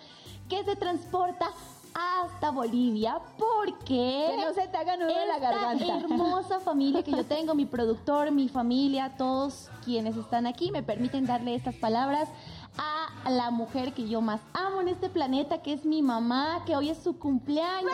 [0.49, 1.51] que se transporta
[1.93, 5.97] hasta Bolivia porque Que no se te haga nudo la garganta.
[5.97, 11.25] hermosa familia que yo tengo, mi productor, mi familia, todos quienes están aquí me permiten
[11.25, 12.29] darle estas palabras
[12.77, 16.75] a la mujer que yo más amo en este planeta, que es mi mamá, que
[16.75, 17.91] hoy es su cumpleaños.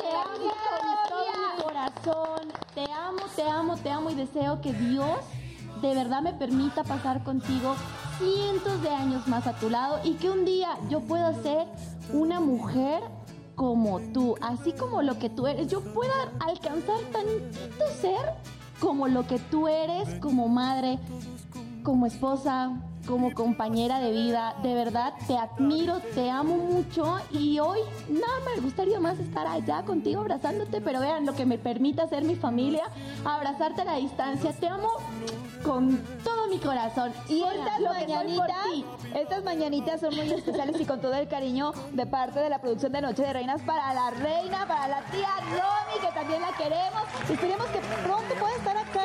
[0.00, 2.48] Te amo con todo mi corazón.
[2.74, 5.18] Te amo, te amo, te amo y deseo que Dios
[5.80, 7.74] de verdad me permita pasar contigo
[8.18, 11.66] cientos de años más a tu lado y que un día yo pueda ser
[12.12, 13.02] una mujer
[13.54, 18.34] como tú, así como lo que tú eres, yo pueda alcanzar tantito ser
[18.78, 20.98] como lo que tú eres, como madre,
[21.82, 24.54] como esposa, como compañera de vida.
[24.62, 29.82] De verdad, te admiro, te amo mucho y hoy nada me gustaría más estar allá
[29.82, 32.84] contigo abrazándote, pero vean lo que me permite hacer mi familia,
[33.24, 34.52] abrazarte a la distancia.
[34.52, 34.88] Te amo
[35.64, 37.12] con todo mi corazón.
[37.28, 38.56] Y estas mañanitas,
[39.14, 42.92] estas mañanitas son muy especiales y con todo el cariño de parte de la producción
[42.92, 47.02] de Noche de Reinas para la reina, para la tía Romy, que también la queremos.
[47.30, 49.00] Esperemos que pronto pueda estar acá.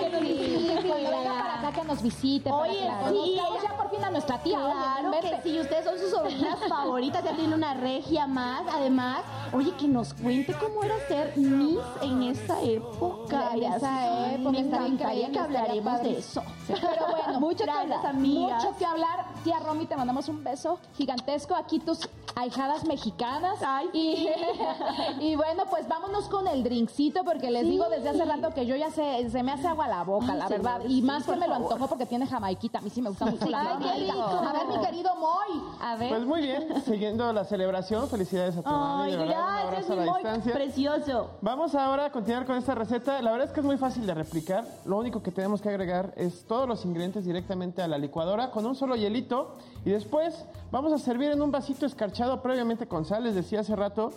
[0.00, 0.88] que nos visite.
[0.88, 2.50] Cuando venga para acá que nos visite.
[2.50, 4.58] para Oye, que la sí, ella- ya por fin a nuestra tía.
[4.58, 8.62] Claro que sí, ustedes son sus sobrinas favoritas, ya tiene una regia más.
[8.72, 9.20] Además,
[9.52, 13.50] oye, que nos cuente cómo era ser Miss en esa época.
[13.54, 16.12] En esa época, me encantaría que estaría hablaremos padre.
[16.12, 16.42] de eso.
[16.68, 18.64] Pero bueno, Mucho que gracias, hablar, amigas.
[18.64, 19.24] Mucho que hablar.
[19.44, 21.54] Tía Romy, te mandamos un beso gigantesco.
[21.54, 23.58] Aquí tus ahijadas mexicanas.
[23.92, 24.28] y,
[25.20, 28.76] y bueno, pues vámonos con el drinkcito, porque les digo desde hace rato que yo
[28.76, 30.80] ya se, se me hace agua la boca, Ay, la señor, verdad.
[30.88, 32.78] Y sí, más que por me lo antojo porque tiene jamaiquita.
[32.78, 34.12] A mí sí me gusta mucho la Ay, qué jamaiquita.
[34.14, 34.48] rico.
[34.48, 35.62] A ver, mi querido Moy.
[35.80, 36.08] A ver.
[36.10, 40.52] Pues muy bien, siguiendo la celebración, felicidades a tu Ay, un gracias, mi distancia.
[40.52, 41.30] precioso.
[41.40, 43.20] Vamos ahora a continuar con esta receta.
[43.22, 44.64] La verdad es que es muy fácil de replicar.
[44.84, 48.66] Lo único que tenemos que agregar es todos los ingredientes directamente a la licuadora con
[48.66, 49.54] un solo hielito.
[49.84, 53.24] Y después vamos a servir en un vasito escarchado previamente con sal.
[53.24, 54.12] Les decía hace rato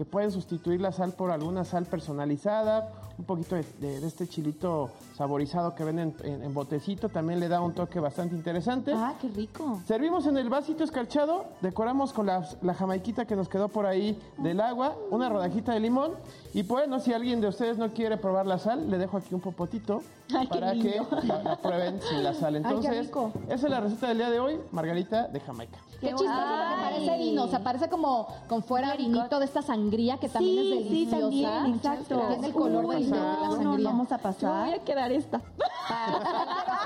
[0.00, 2.90] que pueden sustituir la sal por alguna sal personalizada.
[3.18, 7.10] Un poquito de, de- de este chilito saborizado que venden en, en botecito.
[7.10, 8.94] También le da un toque bastante interesante.
[8.96, 9.78] Ah, qué rico.
[9.86, 14.18] Servimos en el vasito escarchado, decoramos con la, la jamaiquita que nos quedó por ahí
[14.38, 16.12] del agua, una rodajita de limón
[16.54, 19.42] y bueno, si alguien de ustedes no quiere probar la sal, le dejo aquí un
[19.42, 20.00] popotito
[20.34, 22.56] Ay, para que la, la prueben sin la sal.
[22.56, 23.10] Entonces,
[23.50, 25.76] esa es la receta del día de hoy, Margarita de Jamaica.
[26.00, 30.16] Qué chistoso porque parece vino, o sea, parece como con fuera vinito de esta sangría
[30.18, 31.20] que también Sí, es sí, deliciosa.
[31.20, 32.20] también, exacto.
[32.28, 33.78] Tiene el color Uy, del- de no, la no, sangría.
[33.78, 34.64] no, vamos a Yo pasar.
[34.66, 35.40] voy a quedar esta.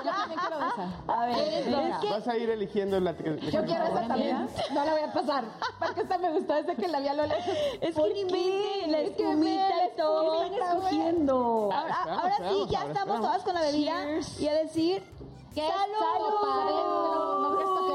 [0.05, 0.89] Yo también quiero esa.
[1.23, 4.49] A ver, es que Vas a ir eligiendo la que Yo quiero esa también.
[4.73, 5.45] No la voy a pasar.
[5.79, 7.55] Porque esta me gustó desde que la vi a lo lejos.
[7.81, 8.81] Es ¿Por que ni qué?
[8.83, 10.45] ven la Es que espumita y todo.
[10.45, 11.71] escogiendo.
[11.73, 13.95] Ah, Ahora, sí, ya estamos todas con la bebida.
[14.41, 15.03] Y a decir...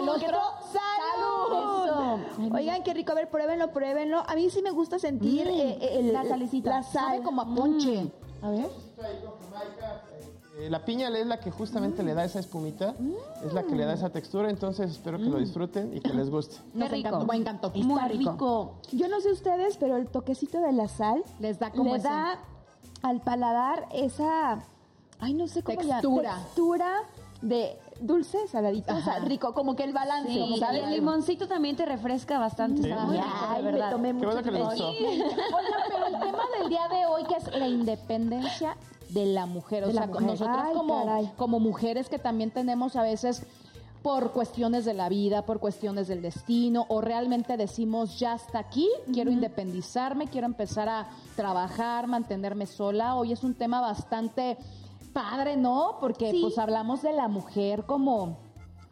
[0.09, 0.39] Otro.
[0.71, 2.19] ¡Salud!
[2.47, 2.55] Eso.
[2.55, 3.11] Oigan, qué rico.
[3.11, 4.23] A ver, pruébenlo, pruébenlo.
[4.27, 6.69] A mí sí me gusta sentir Mm, eh, eh, el- la salecita.
[6.69, 7.05] La sal.
[7.05, 8.11] Sabe como a ponche.
[8.41, 8.69] A ver.
[10.59, 12.93] Eh, la piña es la que justamente le da esa espumita,
[13.45, 16.29] es la que le da esa textura, entonces espero que lo disfruten y que les
[16.29, 16.57] guste.
[16.73, 17.07] Nos rico.
[17.07, 17.25] encantó.
[17.25, 17.69] Me encantó.
[17.71, 18.73] Muy Está rico.
[18.91, 22.39] Yo no sé ustedes, pero el toquecito de la sal Les da como le da
[23.03, 24.59] al paladar esa,
[25.19, 26.35] ay, no sé cómo llamar, Textura.
[26.35, 26.93] textura
[27.41, 31.47] de dulce, saladito, o sea, rico, como que el balance, Sí, como y el limoncito
[31.47, 32.83] también te refresca bastante.
[32.83, 32.91] Sí.
[32.91, 33.91] Ay, de me verdad.
[33.91, 34.49] tomé Qué mucho bueno que.
[34.61, 38.75] Oigan, pero el tema del día de hoy que es la independencia
[39.09, 39.83] de la mujer.
[39.85, 40.47] O De sea, mujer.
[40.49, 41.31] Ay, como, caray.
[41.37, 43.43] como mujeres que también tenemos a veces
[44.01, 48.87] por cuestiones de la vida, por cuestiones del destino, o realmente decimos, ya hasta aquí,
[49.11, 53.15] quiero independizarme, quiero empezar a trabajar, mantenerme sola.
[53.15, 54.57] Hoy es un tema bastante
[55.13, 55.97] padre, ¿no?
[55.99, 56.39] Porque Sí.
[56.41, 58.37] pues hablamos de la mujer como,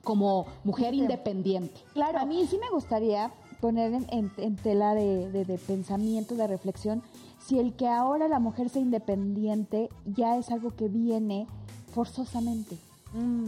[0.04, 1.80] como mujer independiente.
[1.94, 2.20] Claro.
[2.20, 6.48] A mí sí me gustaría poner en, en- en tela de, de- de pensamiento, de
[6.48, 7.02] reflexión,
[7.40, 11.48] si el que ahora la mujer sea independiente ya es algo que viene
[11.94, 12.78] forzosamente.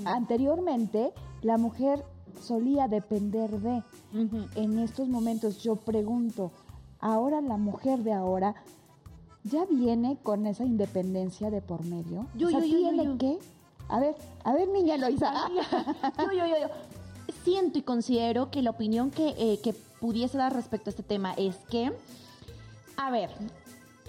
[0.06, 2.04] Anteriormente la mujer
[2.42, 3.84] solía depender de.
[4.56, 6.52] En estos momentos yo pregunto,
[7.00, 8.56] ahora la mujer de ahora
[9.44, 12.28] ya viene con esa independencia de por medio.
[12.36, 13.18] Yo, o sea, yo, yo, yo, ¿tiene yo.
[13.18, 13.40] qué?
[13.88, 15.34] A ver, a ver, niña Eloisa.
[16.18, 16.68] yo, yo, yo, yo.
[17.44, 21.34] Siento y considero que la opinión que, eh, que pudiese dar respecto a este tema
[21.34, 21.92] es que,
[22.98, 23.30] a ver,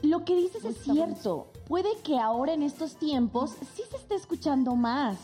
[0.03, 1.47] lo que dices es cierto.
[1.67, 5.19] Puede que ahora en estos tiempos sí se esté escuchando más,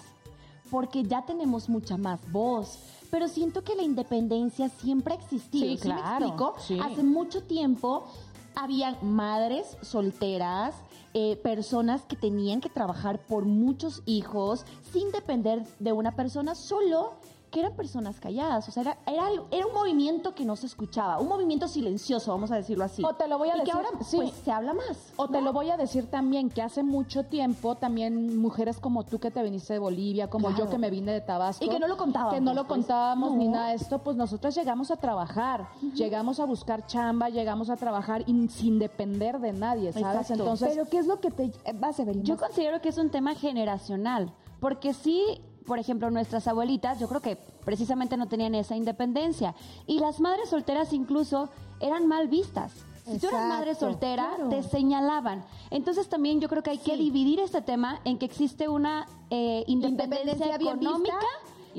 [0.70, 2.78] porque ya tenemos mucha más voz.
[3.10, 5.66] Pero siento que la independencia siempre ha existido.
[5.68, 6.54] Sí, ¿Sí me claro, explico?
[6.58, 6.78] sí.
[6.82, 8.08] Hace mucho tiempo
[8.56, 10.74] habían madres solteras,
[11.14, 17.12] eh, personas que tenían que trabajar por muchos hijos sin depender de una persona solo
[17.50, 21.18] que eran personas calladas, o sea, era, era, era un movimiento que no se escuchaba,
[21.18, 23.02] un movimiento silencioso, vamos a decirlo así.
[23.04, 24.16] O te lo voy a y decir, que ahora sí.
[24.16, 25.12] pues se habla más.
[25.16, 29.18] O te lo voy a decir también que hace mucho tiempo también mujeres como tú
[29.20, 30.64] que te viniste de Bolivia, como Claro.
[30.64, 31.64] yo que me vine de Tabasco.
[31.64, 32.78] Y que no lo contábamos, Que no lo pues.
[32.78, 37.70] contábamos ni nada de esto, pues nosotras llegamos a trabajar, llegamos a buscar chamba, llegamos
[37.70, 40.06] a trabajar sin depender de nadie, ¿sabes?
[40.22, 40.42] Exacto.
[40.42, 42.22] Entonces, Pero ¿qué es lo que te eh, vas a ver?
[42.22, 47.20] Yo considero que es un tema generacional, porque sí, por ejemplo, nuestras abuelitas, yo creo
[47.20, 49.54] que precisamente no tenían esa independencia.
[49.86, 51.50] Y las madres solteras incluso
[51.80, 52.72] eran mal vistas.
[53.04, 54.48] Si tú eras madre Exacto, soltera, claro.
[54.48, 55.44] te señalaban.
[55.70, 59.62] Entonces también yo creo que hay que dividir este tema en que existe una eh,
[59.68, 61.14] independencia, económica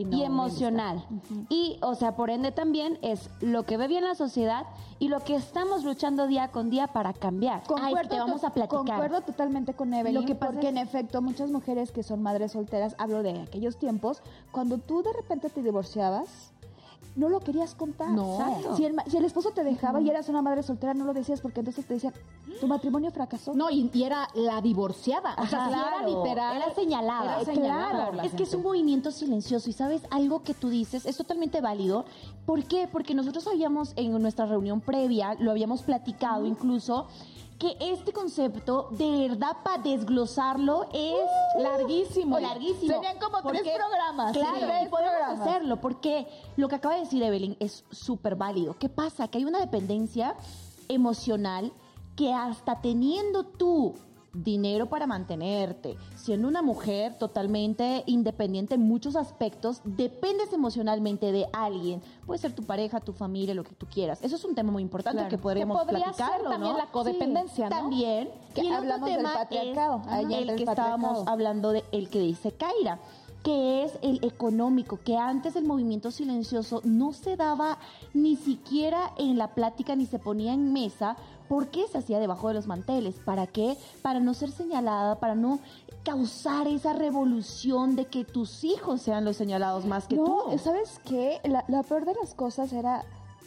[0.02, 1.04] y, emocional.
[1.50, 4.66] Y, o sea, por ende también es lo que ve bien la sociedad
[5.00, 7.64] y lo que estamos luchando día con día para cambiar.
[7.82, 8.86] Ay, te vamos a platicar.
[8.86, 12.22] Concuerdo totalmente con Evelyn, Lo que pasa porque es- en efecto muchas mujeres que son
[12.22, 16.54] madres solteras, hablo de aquellos tiempos, cuando tú de repente te divorciabas,
[17.18, 18.12] no lo querías contar.
[18.12, 18.38] No.
[18.78, 21.42] Si el, si el esposo te dejaba y eras una madre soltera, no lo decías
[21.42, 22.14] porque entonces te decían,
[22.60, 23.54] tu matrimonio fracasó.
[23.54, 25.36] no, y, y era la divorciada.
[25.38, 26.56] o sea, era literal.
[26.56, 27.42] Era señalada.
[27.42, 28.22] Era señalada claro.
[28.22, 32.06] Es que es un movimiento silencioso y sabes algo que tú dices es totalmente válido.
[32.46, 32.88] ¿Por qué?
[32.90, 37.08] Porque nosotros habíamos en nuestra reunión previa, lo habíamos platicado incluso,
[37.60, 41.16] que este concepto de verdad para desglosarlo es
[41.62, 42.40] larguísimo.
[42.40, 42.94] larguísimo.
[42.94, 45.40] Serían como tres programas, Claro, tres podemos programas.
[45.42, 48.76] hacerlo porque lo que acaba de decir Evelyn es súper válido.
[48.78, 49.28] ¿Qué pasa?
[49.28, 50.36] Que hay una dependencia
[50.88, 51.72] emocional
[52.16, 53.96] que hasta teniendo tú
[54.44, 62.02] dinero para mantenerte, siendo una mujer totalmente independiente en muchos aspectos, dependes emocionalmente de alguien.
[62.26, 64.20] Puede ser tu pareja, tu familia, lo que tú quieras.
[64.22, 65.30] Eso es un tema muy importante Claro.
[65.30, 66.78] que podríamos Que podría platicarlo, ser también ¿no?
[66.78, 67.76] la codependencia, ¿no?
[67.76, 68.30] También.
[68.54, 70.02] Que y el hablamos otro del tema patriarcado.
[70.12, 73.00] es el el que estábamos hablando de el que dice Kaira
[73.44, 77.78] que es el económico, que antes el movimiento silencioso no se daba
[78.14, 81.16] ni siquiera en la plática ni se ponía en mesa,
[81.48, 83.20] porque se hacía debajo de los manteles?
[83.20, 83.78] ¿Para qué?
[84.02, 85.60] Para no ser señalada, para no
[86.04, 90.58] causar esa revolución de que tus hijos sean los señalados más que no, tú.
[90.58, 91.42] ¿sabes qué?
[91.44, 93.04] La, la peor de las cosas era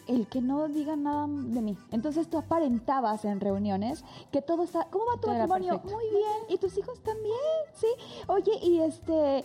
[0.06, 1.78] el que no digan nada de mí.
[1.90, 5.80] Entonces tú aparentabas en reuniones que todo está, ¿cómo va tu matrimonio?
[5.84, 6.38] Muy bien.
[6.48, 7.36] Y tus hijos también,
[7.74, 7.86] sí.
[8.26, 9.44] Oye, y este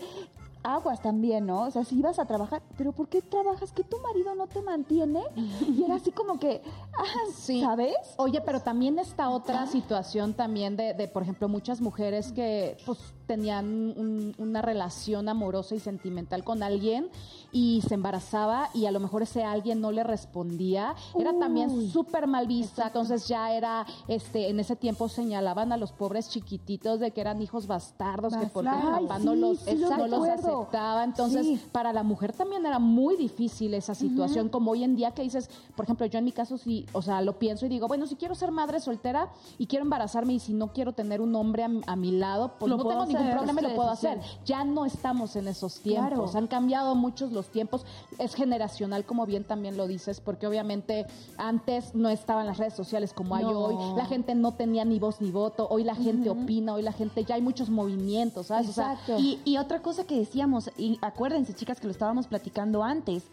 [0.65, 1.61] aguas también, ¿no?
[1.63, 4.61] O sea, si ibas a trabajar, pero ¿por qué trabajas que tu marido no te
[4.61, 5.21] mantiene?
[5.35, 6.61] Y era así como que,
[6.97, 7.61] ah, Sí.
[7.61, 7.95] ¿sabes?
[8.17, 12.99] Oye, pero también está otra situación también de, de, por ejemplo, muchas mujeres que pues
[13.25, 13.65] tenían
[13.97, 17.09] un- una relación amorosa y sentimental con alguien
[17.51, 20.95] y se embarazaba y a lo mejor ese alguien no le respondía.
[21.17, 25.91] Era también súper mal vista, entonces ya era, este, en ese tiempo señalaban a los
[25.91, 29.75] pobres chiquititos de que eran hijos bastardos, que porque el papá sí, no los, sí
[29.77, 31.03] lo los aceptaba.
[31.03, 31.61] Entonces, Sí.
[31.71, 35.49] para la mujer también era muy difícil esa situación, como hoy en día que dices,
[35.75, 38.15] por ejemplo, yo en mi caso sí, o sea, lo pienso y digo, bueno, si
[38.15, 41.69] quiero ser madre soltera y quiero embarazarme y si no quiero tener un hombre a,
[41.87, 44.19] a mi lado, pues no tengo ningún problema y lo puedo hacer.
[44.45, 46.37] Ya no estamos en esos tiempos, Claro.
[46.37, 47.85] han cambiado muchos los tiempos,
[48.19, 51.05] es generacional como bien también lo dices, porque obviamente
[51.37, 55.21] antes no estaban las redes sociales como hay hoy, la gente no tenía ni voz
[55.21, 58.69] ni voto, hoy la gente opina, hoy la gente, ya hay muchos movimientos, ¿sabes?
[58.69, 59.17] O sea, Exacto.
[59.19, 63.23] Y, y otra cosa que decíamos, y acuérdense chicas que lo estábamos platicando antes,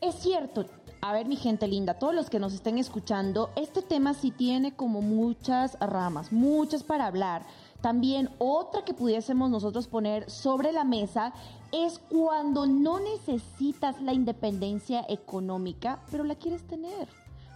[0.00, 0.66] es cierto,
[1.00, 4.74] a ver mi gente linda, todos los que nos estén escuchando, este tema sí tiene
[4.74, 7.44] como muchas ramas, muchas para hablar.
[7.82, 11.34] También otra que pudiésemos nosotros poner sobre la mesa
[11.72, 17.08] es cuando no necesitas la independencia económica, pero la quieres tener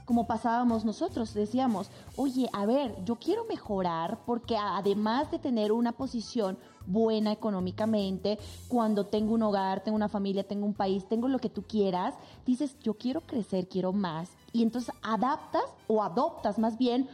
[0.07, 5.91] como pasábamos nosotros, decíamos, oye, a ver, yo quiero mejorar porque además de tener una
[5.91, 11.41] posición buena económicamente, cuando tengo un hogar, tengo una familia, tengo un país, tengo lo
[11.41, 12.15] que tú quieras,
[12.47, 14.31] dices, yo quiero crecer, quiero más.
[14.53, 17.09] Y entonces adaptas o adoptas más bien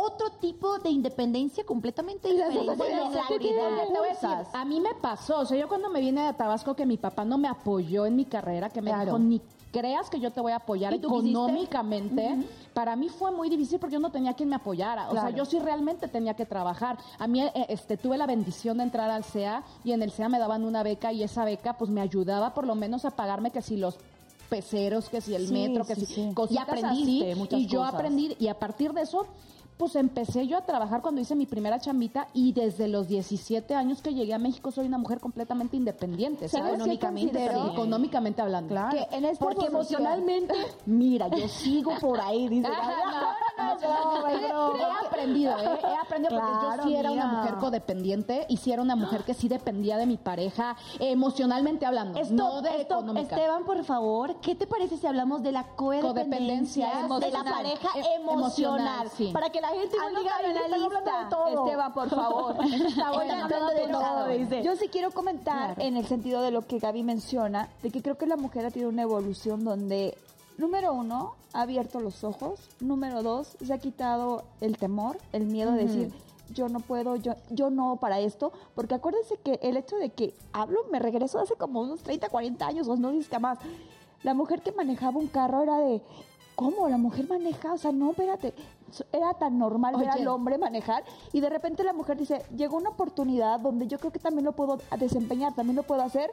[0.00, 2.64] otro tipo de independencia completamente diferente.
[2.64, 2.72] la.
[2.76, 6.32] Te voy a decir, a mí me pasó, o sea, yo cuando me vine de
[6.34, 9.04] Tabasco que mi papá no me apoyó en mi carrera, que me Claro.
[9.06, 9.40] dijo, ni
[9.72, 12.36] creas que yo te voy a apoyar económicamente,
[12.72, 15.08] para mí fue muy difícil porque yo no tenía quien me apoyara.
[15.10, 16.96] O sea, yo sí realmente tenía que trabajar.
[17.18, 20.28] A mí eh, este, tuve la bendición de entrar al CEA y en el CEA
[20.28, 23.50] me daban una beca y esa beca pues me ayudaba por lo menos a pagarme
[23.50, 23.98] que si los
[24.48, 26.30] peceros, que si el Sí, metro, que sí, si sí.
[26.34, 27.38] cositas Y aprendiste así.
[27.38, 27.94] muchas y yo cosas.
[27.94, 29.26] aprendí y a partir de eso
[29.78, 34.02] pues empecé yo a trabajar cuando hice mi primera chambita y desde los 17 años
[34.02, 36.70] que llegué a México soy una mujer completamente independiente, ¿Sabes ¿sabes?
[36.70, 38.74] qué Económicamente, sí, económicamente hablando.
[38.90, 40.54] Que en esta Porque posición- emocionalmente,
[40.86, 42.68] mira, yo sigo por ahí, dice.
[43.58, 45.78] No, no, no, He aprendido, ¿eh?
[45.82, 49.34] He aprendido porque yo sí era una mujer codependiente y sí era una mujer que
[49.34, 53.34] sí dependía de mi pareja, emocionalmente hablando, Esto, no de esto, económica.
[53.36, 57.88] Esteban, por favor, ¿qué te parece si hablamos de la codependencia, Codependencia de la pareja
[57.96, 58.38] E- emocional?
[58.38, 59.30] emocional, sí.
[59.32, 61.28] Para que la gente no diga, en "Ay, la de lista.
[61.30, 61.64] todo".
[61.66, 62.56] Esteban, por favor.
[62.60, 64.62] Oigan, hablando de todo, dice.
[64.62, 65.82] Yo sí quiero comentar Claro.
[65.88, 68.70] en el sentido de lo que Gaby menciona, de que creo que la mujer ha
[68.70, 70.16] tenido una evolución donde,
[70.56, 75.72] número uno, ha abierto los ojos, número dos, se ha quitado el temor, el miedo
[75.72, 76.12] de decir,
[76.50, 80.34] yo no puedo, yo, yo no para esto, porque acuérdense que el hecho de que
[80.52, 83.58] hablo, me regreso hace como unos 30, 40 años, o no dices que más,
[84.22, 86.02] la mujer que manejaba un carro era de,
[86.54, 86.88] ¿cómo?
[86.88, 88.52] La mujer maneja, o sea, no, espérate,
[89.12, 92.90] era tan normal ver al hombre manejar y de repente la mujer dice, llegó una
[92.90, 96.30] oportunidad donde yo creo que también lo puedo desempeñar, también lo puedo hacer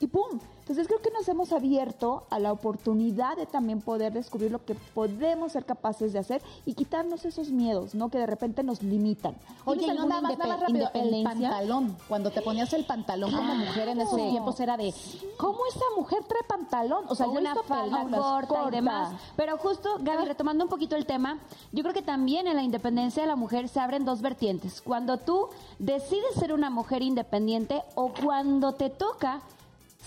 [0.00, 0.38] y ¡pum!
[0.68, 4.74] Entonces creo que nos hemos abierto a la oportunidad de también poder descubrir lo que
[4.74, 8.10] podemos ser capaces de hacer y quitarnos esos miedos, ¿no?
[8.10, 9.34] Que de repente nos limitan.
[9.64, 11.96] Oye, ¿Tienes y no nada más, nada más rápido, el pantalón.
[12.06, 14.92] Cuando te ponías el pantalón como mujer en esos tiempos era de,
[15.38, 17.06] ¿cómo esa mujer trae pantalón?
[17.08, 18.70] O sea, o yo una falda películas corta, y corta.
[18.70, 19.14] demás.
[19.36, 21.38] Pero justo, Gaby, retomando un poquito el tema,
[21.72, 24.82] yo creo que también en la independencia de la mujer se abren dos vertientes.
[24.82, 29.40] Cuando tú decides ser una mujer independiente o cuando te toca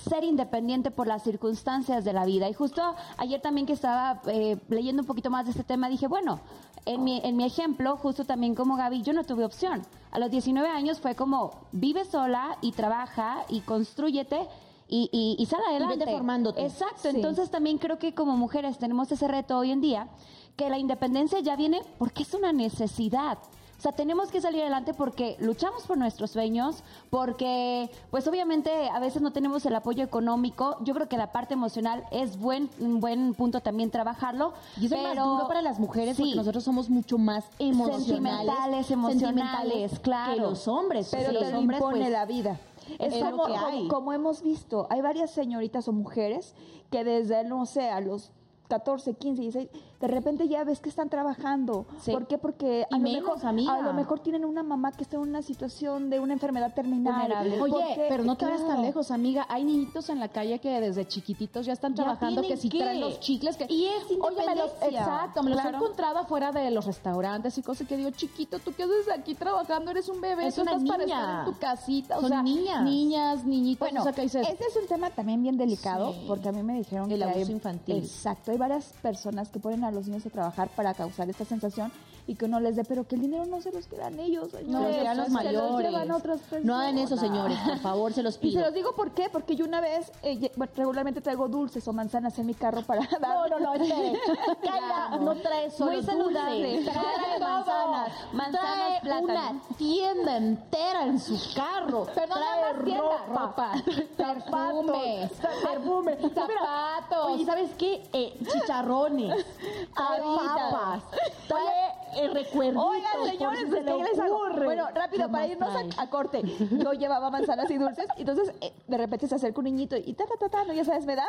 [0.01, 2.49] ser independiente por las circunstancias de la vida.
[2.49, 2.81] Y justo
[3.17, 6.39] ayer también que estaba eh, leyendo un poquito más de este tema, dije, bueno,
[6.85, 9.83] en mi, en mi ejemplo, justo también como Gaby, yo no tuve opción.
[10.11, 14.47] A los 19 años fue como, vive sola y trabaja y construyete
[14.87, 15.99] y, y, y sal adelante.
[15.99, 16.65] vete formándote.
[16.65, 20.09] Exacto, entonces también creo que como mujeres tenemos ese reto hoy en día,
[20.57, 23.37] que la independencia ya viene porque es una necesidad.
[23.81, 28.99] O sea, tenemos que salir adelante porque luchamos por nuestros sueños, porque, pues obviamente a
[28.99, 30.77] veces no tenemos el apoyo económico.
[30.81, 34.53] Yo creo que la parte emocional es buen, un buen punto también trabajarlo.
[34.79, 37.43] Y eso pero, es más duro para las mujeres sí, porque nosotros somos mucho más
[37.57, 40.33] emocionales, Sentimentales, emocionales, claro.
[40.35, 41.07] que los hombres.
[41.09, 42.59] Pero Sí, los lo hombres, impone pues, la vida.
[42.99, 46.53] Es, como, como- como hemos visto, hay varias señoritas o mujeres
[46.91, 48.29] que desde, no sé, a los
[48.67, 49.69] 14, 15, 16,
[50.01, 51.85] de repente ya ves que están trabajando.
[52.01, 52.11] Sí.
[52.11, 52.37] ¿Por qué?
[52.37, 53.73] Porque Y a, lo menos, mejor, amiga.
[53.75, 57.31] a lo mejor tienen una mamá que está en una situación de una enfermedad terminal.
[57.61, 58.81] Oye, pero no te vayas tan claro.
[58.81, 59.45] lejos, amiga.
[59.49, 62.99] Hay niñitos en la calle que desde chiquititos ya están Ya trabajando, que si traen
[62.99, 63.65] los chicles, que...
[63.69, 65.77] Y es Oye, me los, exacto, me los he Claro.
[65.77, 69.91] encontrado afuera de los restaurantes y cosas que digo, chiquito, ¿tú qué haces aquí trabajando?
[69.91, 71.19] Eres un bebé, Es tú una estás para niña.
[71.19, 72.17] estar en tu casita.
[72.17, 72.83] O Son sea, niñas.
[72.83, 74.47] niñas, niñitos, Bueno, o sea, que dices...
[74.47, 76.25] ese es un tema también bien delicado, Sí.
[76.27, 77.97] porque a mí me dijeron El que abuso hay, infantil.
[77.97, 81.91] Exacto, hay varias personas que ponen a los niños a trabajar para causar esta sensación
[82.27, 84.67] y que uno les dé, pero que el dinero no se los quedan ellos, señores,
[84.69, 85.89] No los quedan los se mayores.
[85.91, 88.59] llevan otras No hagan eso, señores, por favor, se los Y pido.
[88.59, 92.37] se los digo por qué, porque yo una vez eh, regularmente traigo dulces o manzanas
[92.37, 93.21] en mi carro para dar.
[93.21, 94.19] No, no, no, espere.
[94.61, 96.83] Kaila no trae solo Muy saludable.
[96.83, 102.05] trae manzanas, Manzanas, trae una tienda entera en su carro.
[102.05, 103.73] Perdón, trae más tienda, ropa, ropa,
[104.15, 105.31] perfumes,
[105.63, 107.31] perfume, Zapatos.
[107.31, 108.03] Oye, ¿sabes qué?
[108.13, 109.45] Eh, chicharrones,
[109.87, 111.03] papas,
[111.47, 112.83] trae eh, recuerditos.
[112.83, 114.65] Oigan, señores, si se le ¿qué les ocurre.
[114.65, 116.41] Bueno, rápido, ¿Qué para irnos a, a corte.
[116.43, 120.25] Yo llevaba manzanas y dulces, entonces eh, de repente se acerca un niñito y ta,
[120.25, 120.73] ta, ta, ta, ¿no?
[120.73, 121.27] Ya sabes, ¿me das?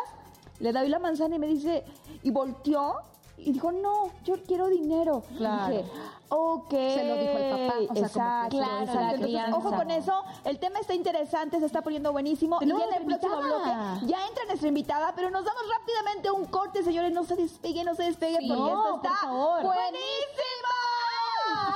[0.58, 1.84] Le doy la manzana y me dice,
[2.22, 2.96] y volteó
[3.36, 5.22] y dijo, no, yo quiero dinero.
[5.36, 5.74] Claro.
[5.74, 5.90] Y dije,
[6.28, 6.70] ok.
[6.70, 9.26] Se lo dijo el papá, o sea, exacto, se Claro, exacto.
[9.26, 10.24] la Entonces, ojo con eso.
[10.44, 12.58] El tema está interesante, se está poniendo buenísimo.
[12.60, 13.70] Y en el próximo bloque
[14.06, 17.12] ya entra nuestra invitada, pero nos damos rápidamente un corte, señores.
[17.12, 20.72] No se despeguen, no se despeguen, porque no, esto está buenísimo.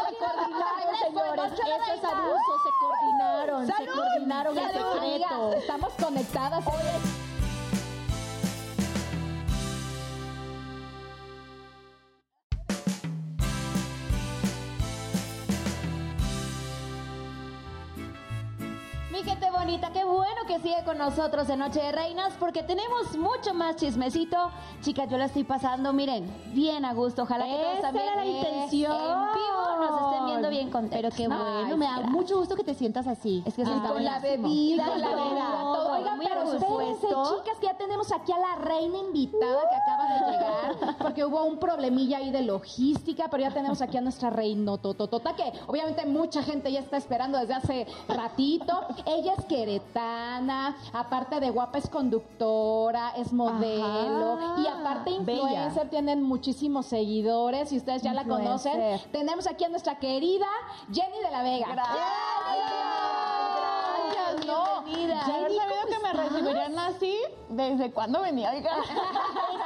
[0.08, 1.52] Se coordinaron, señores.
[1.52, 2.52] Eso es abuso.
[2.64, 3.66] Se coordinaron.
[3.66, 3.92] Se ¡Salud!
[3.94, 5.34] coordinaron en ¡Salud, secreto.
[5.34, 6.64] Amigas, estamos conectadas.
[19.16, 19.90] Mi gente bonita.
[19.92, 24.50] qué bueno que sigue con nosotros en Noche de Reinas porque tenemos mucho más chismecito.
[24.82, 27.22] Chicas, yo la estoy pasando, miren, bien a gusto.
[27.22, 28.92] Ojalá que todos también era la en intención.
[29.32, 31.00] vivo nos estén viendo bien contentos.
[31.00, 33.42] Pero qué bueno, me da mucho gusto que te sientas así.
[33.46, 35.92] Es que está con la bebida, Y con la bebida, todo.
[35.92, 40.32] Oigan, pero espérense, chicas, que ya tenemos aquí a la reina invitada que acaba de
[40.32, 44.76] llegar, porque hubo un problemilla ahí de logística, pero ya tenemos aquí a nuestra reina
[44.78, 48.84] tototota, que obviamente mucha gente ya está esperando desde hace ratito.
[49.06, 56.86] Ella es queretana, aparte de guapa es conductora, es modelo, y aparte influencer, tienen muchísimos
[56.86, 59.00] seguidores, y ustedes ya la conocen.
[59.12, 60.46] Tenemos aquí a nuestra querida
[60.92, 61.68] Jenny de la Vega.
[61.72, 62.75] Gracias,
[64.86, 65.24] Bienvenida.
[65.26, 67.18] De haber sabido ¿cómo que me recibirían así,
[67.48, 68.50] ¿desde cuándo venía?
[68.52, 68.70] Oiga.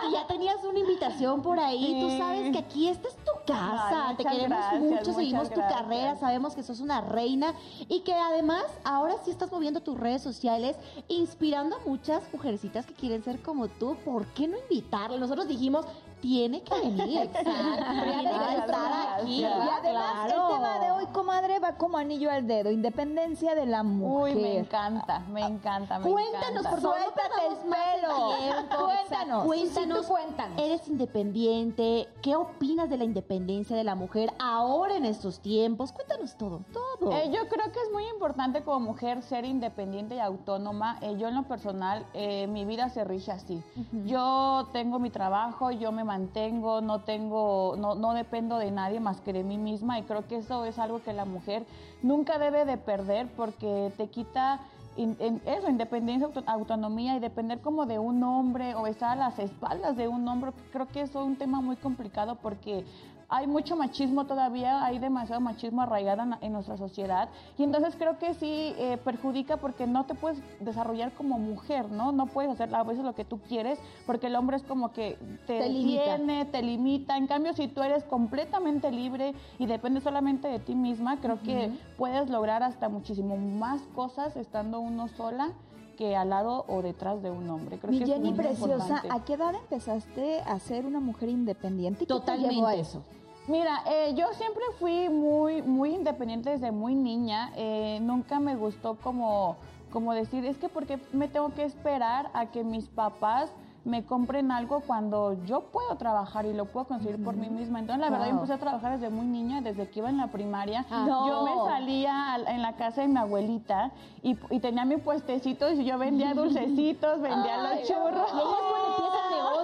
[0.02, 1.98] Que ya tenías una invitación por ahí.
[2.00, 4.08] Tú sabes que aquí esta es tu casa.
[4.08, 5.80] Ay, Te queremos gracias, mucho, seguimos tu gracias.
[5.80, 7.54] carrera, sabemos que sos una reina
[7.88, 10.76] y que además ahora sí estás moviendo tus redes sociales,
[11.08, 13.96] inspirando a muchas mujercitas que quieren ser como tú.
[14.04, 15.18] ¿Por qué no invitarla?
[15.18, 15.84] Nosotros dijimos,
[16.20, 17.28] tiene que venir.
[17.32, 19.40] tiene que estar aquí.
[19.40, 20.48] Y además, Claro.
[20.50, 22.70] el tema de hoy, comadre, va como anillo al dedo.
[22.70, 24.36] Independencia de la mujer.
[24.36, 26.70] Uy, me encanta, me encanta, me Cuéntanos, encanta.
[26.70, 28.36] por favor, Suéltate el pelo.
[28.36, 28.84] tiempo.
[28.86, 29.44] Cuéntanos.
[29.44, 30.00] Cuéntanos.
[30.06, 30.58] Sí, cuéntanos.
[30.60, 32.08] Eres independiente.
[32.22, 35.92] ¿Qué opinas de la independencia de la mujer ahora en estos tiempos?
[35.92, 37.12] Cuéntanos todo, todo.
[37.12, 40.98] Eh, yo creo que es muy importante como mujer ser independiente y autónoma.
[41.00, 43.62] Eh, yo en lo personal, eh, mi vida se rige así.
[44.04, 49.20] Yo tengo mi trabajo, yo me mantengo, no tengo, no, no dependo de nadie más
[49.20, 51.64] que de mí misma y creo que eso es algo que la mujer
[52.02, 54.58] nunca debe de perder porque te quita
[54.96, 59.96] eso, independencia, auto- autonomía y depender como de un hombre o estar a las espaldas
[59.96, 62.84] de un hombre, creo que eso es un tema muy complicado porque
[63.30, 68.18] hay mucho machismo todavía, hay demasiado machismo arraigado en, en nuestra sociedad y entonces creo
[68.18, 72.10] que sí eh, perjudica porque no te puedes desarrollar como mujer, ¿no?
[72.10, 75.16] No puedes hacer a veces lo que tú quieres porque el hombre es como que
[75.46, 77.16] te, Te detiene, te limita.
[77.16, 81.70] En cambio, si tú eres completamente libre y dependes solamente de ti misma, creo que
[81.96, 85.52] puedes lograr hasta muchísimo más cosas estando uno sola
[85.96, 87.78] que al lado o detrás de un hombre.
[87.78, 89.08] Creo Mi que es Jenny muy preciosa, importante.
[89.12, 92.04] ¿a qué edad empezaste a ser una mujer independiente?
[92.04, 92.54] ¿Y qué te Totalmente.
[92.54, 93.02] llevó a eso?
[93.50, 97.50] Mira, eh, yo siempre fui muy, muy independiente desde muy niña.
[97.56, 99.56] Eh, nunca me gustó como,
[99.92, 103.50] como decir, es que porque me tengo que esperar a que mis papás
[103.82, 107.78] me compren algo cuando yo puedo trabajar y lo puedo conseguir por mí misma.
[107.80, 110.26] Entonces, la verdad, yo empecé a trabajar desde muy niña, desde que iba en la
[110.26, 110.84] primaria.
[111.06, 111.26] No.
[111.26, 113.90] Yo me salía al- en la casa de mi abuelita
[114.22, 118.30] y, y tenía mi puestecito y yo vendía dulcecitos, vendía los churros.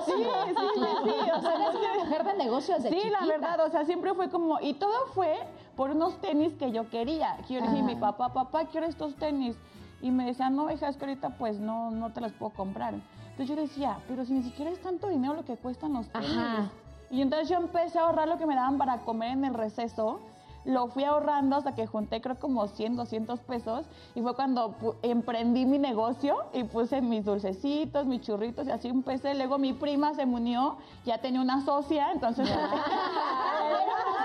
[0.07, 3.61] Sí, sí, sí, sí, o sea, eres una mujer de negocios desde Sí, la verdad,
[3.67, 5.37] o sea, siempre fue como, y todo fue
[5.77, 7.37] por unos tenis que yo quería.
[7.47, 9.57] Que yo le dije a mi papá, papá, quiero estos tenis.
[10.01, 12.95] Y me decía, no, hija, es que ahorita pues no, no te los puedo comprar.
[13.31, 16.37] Entonces yo decía, pero si ni siquiera es tanto dinero lo que cuestan los tenis.
[16.37, 16.71] Ajá.
[17.11, 20.21] Y entonces yo empecé a ahorrar lo que me daban para comer en el receso.
[20.67, 23.87] Lo fui ahorrando hasta que junté creo como 100, 200 pesos.
[24.15, 29.35] Y fue cuando emprendí mi negocio y puse mis dulcecitos, mis churritos y así empecé.
[29.35, 32.49] Luego mi prima se me unió, ya tenía una socia, entonces...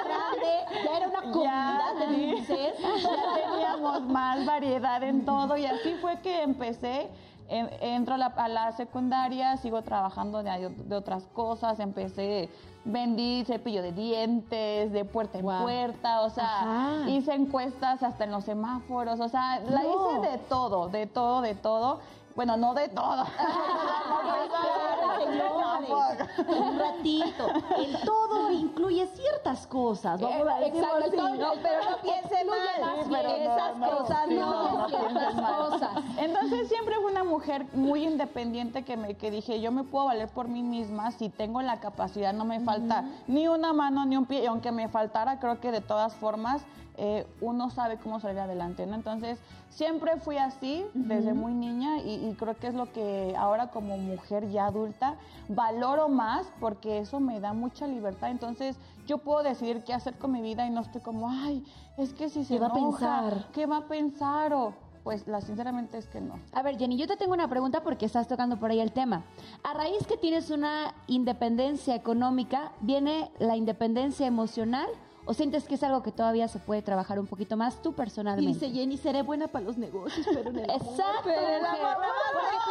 [0.03, 2.73] grande, ya era una comunidad de dulces.
[3.03, 7.09] ya teníamos más variedad en todo y así fue que empecé.
[7.51, 12.49] En- Entro a la, a la secundaria, sigo trabajando de, de otras cosas, empecé,
[12.85, 16.61] vendí cepillo de dientes, de puerta en puerta, o sea,
[17.01, 17.09] Ajá.
[17.09, 21.53] hice encuestas hasta en los semáforos, o sea, la hice de todo, de todo, de
[21.55, 21.99] todo.
[22.35, 23.25] Bueno, no de todo.
[26.47, 27.47] Un ratito.
[27.77, 30.19] El todo incluye ciertas cosas.
[30.21, 31.61] Vamos a decirlo Exacto, así, el todo- ¿no?
[31.61, 32.59] Pero no piense mal.
[33.03, 34.87] Sí, pero no, Esas no, cosas no.
[34.87, 35.89] no, cosas.
[36.17, 40.29] Entonces siempre fui una mujer muy independiente que me que dije yo me puedo valer
[40.29, 44.25] por mí misma si tengo la capacidad no me falta ni una mano ni un
[44.25, 46.63] pie y aunque me faltara creo que de todas formas
[46.97, 49.39] eh, uno sabe cómo salir adelante no entonces
[49.69, 53.97] siempre fui así desde muy niña y, y creo que es lo que ahora como
[53.97, 55.15] mujer ya adulta
[55.47, 58.77] valoro más porque eso me da mucha libertad entonces
[59.07, 61.63] yo puedo decidir qué hacer con mi vida y no estoy como ay
[61.97, 63.47] es que si se ¿Qué va a pensar?
[63.53, 64.53] ¿Qué va a pensar?
[64.53, 64.73] O,
[65.03, 66.39] pues la sinceramente es que no.
[66.53, 69.23] A ver, Jenny, yo te tengo una pregunta porque estás tocando por ahí el tema.
[69.63, 74.87] A raíz que tienes una independencia económica, ¿viene la independencia emocional
[75.25, 78.59] o sientes que es algo que todavía se puede trabajar un poquito más tú personalmente?
[78.65, 81.97] Dice Jenny, seré buena para los negocios, pero en el Exacto, Pero el amor,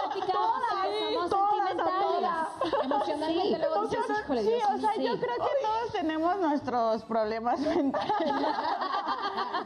[0.03, 0.61] Porque platicamos
[1.01, 2.85] que somos sentimentales.
[2.85, 5.05] Emocionalmente luego dices, híjole, Sí, Dios o sea, sí.
[5.05, 8.11] yo creo que todos tenemos nuestros problemas mentales.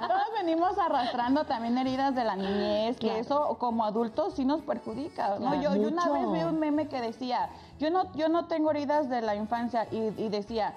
[0.06, 5.38] Todos venimos arrastrando también heridas de la niñez, que eso como adultos sí nos perjudica.
[5.38, 5.54] ¿no?
[5.62, 9.08] yo, yo una vez vi un meme que decía, yo no, yo no tengo heridas
[9.08, 10.74] de la infancia y, y decía,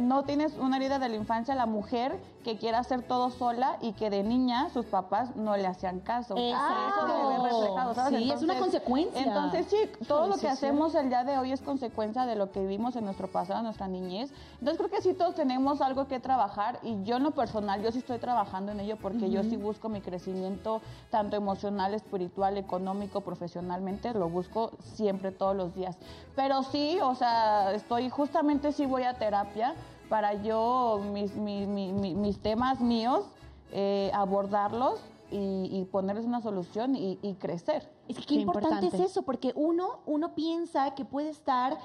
[0.00, 3.92] no tienes una herida de la infancia la mujer que quiere hacer todo sola y
[3.92, 6.34] que de niña sus papás no le hacían caso.
[6.36, 7.06] Exacto.
[7.06, 8.22] Eso debe ver reflejado, ¿sabes?
[8.22, 9.22] Sí, es una consecuencia.
[9.22, 9.76] Entonces sí,
[10.06, 13.04] todo lo que hacemos el día de hoy es consecuencia de lo que vivimos en
[13.04, 14.32] nuestro pasado, en nuestra niñez.
[14.54, 17.92] Entonces creo que sí todos tenemos algo que trabajar y yo en lo personal, yo
[17.92, 20.80] sí estoy trabajando en ello porque yo sí busco mi crecimiento
[21.10, 25.96] tanto emocional, espiritual, económico, profesionalmente, lo busco siempre todos los días.
[26.36, 29.74] Pero sí, o sea, estoy justamente sí voy a terapia
[30.10, 33.24] para yo, mis, mis, mis, temas míos,
[33.70, 35.00] eh, abordarlos
[35.30, 37.88] y, ponerles una solución y, crecer.
[38.08, 41.78] Es que qué, importante, es eso, porque uno, uno piensa que puede estar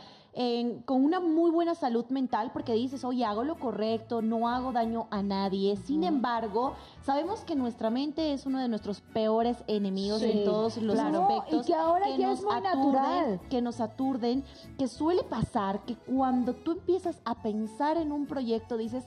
[0.83, 5.07] con una muy buena salud mental porque dices, oye, hago lo correcto, no hago daño
[5.09, 5.77] a nadie.
[5.77, 6.73] Sin embargo,
[7.03, 11.63] sabemos que nuestra mente es uno de nuestros peores enemigos en todos los aspectos.
[11.63, 13.39] y que ahora ya es muy natural.
[13.49, 14.43] Que nos aturden,
[14.77, 19.05] que suele pasar que cuando tú empiezas a pensar en un proyecto dices,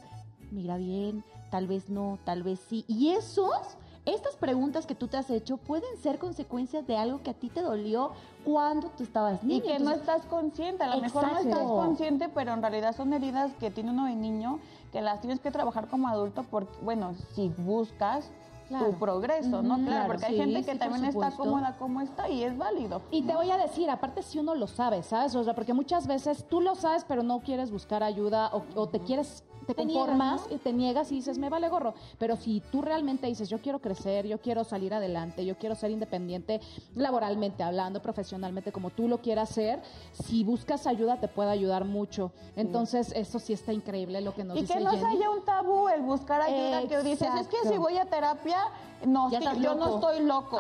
[0.51, 2.87] mira bien, tal vez no, tal vez sí.
[2.89, 3.77] Y esos
[4.09, 7.49] estas preguntas que tú te has hecho pueden ser consecuencias de algo que a ti
[7.49, 8.13] te dolió
[8.45, 9.65] cuando tú estabas niño.
[9.65, 13.13] Y que no estás consciente, a lo mejor no estás consciente, pero en realidad son
[13.13, 14.59] heridas que tiene uno de niño
[14.93, 18.31] que las tienes que trabajar como adulto porque, bueno, si buscas
[18.69, 19.79] tu progreso, ¿no?
[19.79, 23.03] Claro, porque hay gente que también está cómoda como está y es válido.
[23.11, 25.35] Y te voy a decir, aparte si uno lo sabe, ¿sabes?
[25.35, 28.89] O sea, porque muchas veces tú lo sabes, pero no quieres buscar ayuda o, o
[28.89, 29.45] te quieres
[29.75, 31.95] te, conformas, y te niegas y dices, me vale gorro.
[32.19, 35.91] Pero si tú realmente dices, yo quiero crecer, yo quiero salir adelante, yo quiero ser
[35.91, 36.61] independiente
[36.95, 42.33] laboralmente hablando, profesionalmente, como tú lo quieras ser, si buscas ayuda te puede ayudar mucho.
[42.57, 45.89] Entonces, eso sí está increíble lo que nos dice Y que no haya un tabú
[45.89, 48.58] el buscar ayuda, que dices, es que si voy a terapia,
[49.07, 50.59] no, yo no estoy loco.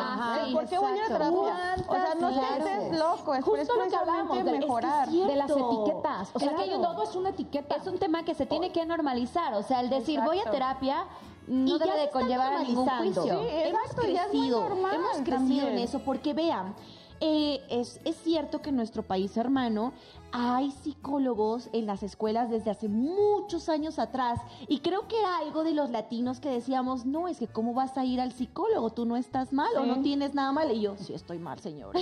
[0.52, 1.76] ¿Por qué voy a terapia?
[1.88, 5.08] O sea, no estés loco, es Justo lo que hablamos de, mejorar.
[5.08, 6.30] de las etiquetas.
[6.32, 7.76] O sea, que todo es una etiqueta.
[7.76, 9.54] Es un tema que se tiene que normalizar.
[9.54, 11.04] O sea, el decir voy a terapia
[11.46, 13.22] no debe de conllevar a ningún juicio.
[13.22, 16.74] Sí, hemos crecido, hemos crecido en eso porque vean,
[17.20, 19.92] eh, es, es cierto que en nuestro país hermano
[20.32, 25.64] hay psicólogos en las escuelas desde hace muchos años atrás y creo que era algo
[25.64, 29.06] de los latinos que decíamos, no, es que cómo vas a ir al psicólogo, tú
[29.06, 31.96] no estás mal o no tienes nada mal y yo, sí estoy mal, señor.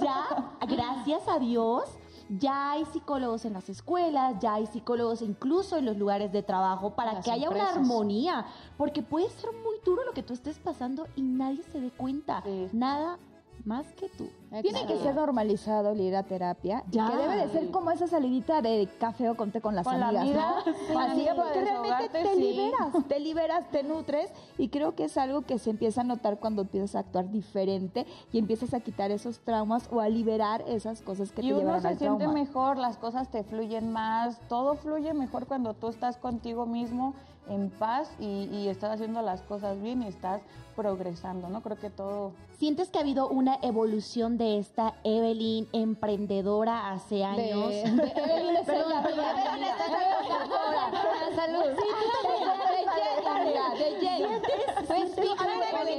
[0.00, 1.84] ya, gracias a Dios,
[2.28, 6.94] ya hay psicólogos en las escuelas, ya hay psicólogos incluso en los lugares de trabajo
[6.94, 11.06] para que haya una armonía, porque puede ser muy duro lo que tú estés pasando
[11.16, 12.42] y nadie se dé cuenta.
[12.72, 13.18] Nada
[13.64, 14.28] más que tú.
[14.62, 16.82] Tiene que ser normalizado el ir a terapia.
[16.90, 17.10] Ya.
[17.10, 20.26] Que debe de ser como esa salidita de café o conté con las amigas.
[20.26, 20.64] La
[21.04, 25.58] Así que realmente te liberas, te liberas, te nutres y creo que es algo que
[25.58, 29.88] se empieza a notar cuando empiezas a actuar diferente y empiezas a quitar esos traumas
[29.92, 31.92] o a liberar esas cosas que te llevaron al trauma.
[31.92, 35.88] Y uno se siente mejor, las cosas te fluyen más, todo fluye mejor cuando tú
[35.88, 37.14] estás contigo mismo
[37.48, 40.42] en paz y, estás haciendo las cosas bien y estás
[40.76, 41.62] progresando, ¿no?
[41.62, 42.32] Creo que todo...
[42.58, 47.70] ¿Sientes que ha habido una evolución de esta Evelyn emprendedora hace años?
[47.70, 48.66] De, de Evelyn es
[51.36, 51.64] Salud.
[51.64, 51.74] De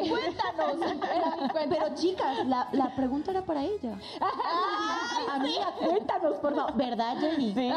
[0.10, 1.50] cuéntanos.
[1.70, 3.98] Pero chicas, la, la pregunta era para ella.
[5.32, 6.76] Amiga, cuéntanos, por favor.
[6.76, 7.54] ¿Verdad, Jenny?
[7.54, 7.72] Sí.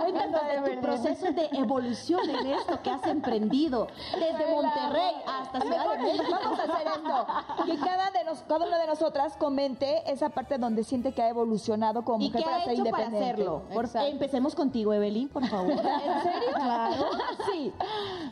[0.00, 5.96] Cuéntanos de tu proceso de evolución en esto que has emprendido desde Monterrey hasta Ciudad
[5.96, 6.24] de México.
[6.30, 7.26] Vamos a hacer esto.
[7.64, 11.28] Que cada, de nos, cada una de nosotras comente esa parte donde siente que ha
[11.28, 13.44] evolucionado como mujer para ser independiente.
[13.72, 14.06] Para hacerlo?
[14.06, 15.72] empecemos contigo, Evelyn, por favor.
[15.72, 16.48] ¿En serio?
[16.54, 17.04] Claro.
[17.52, 17.72] Sí.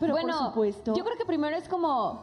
[0.00, 0.94] Pero bueno, por supuesto.
[0.94, 2.13] Yo creo que primero es como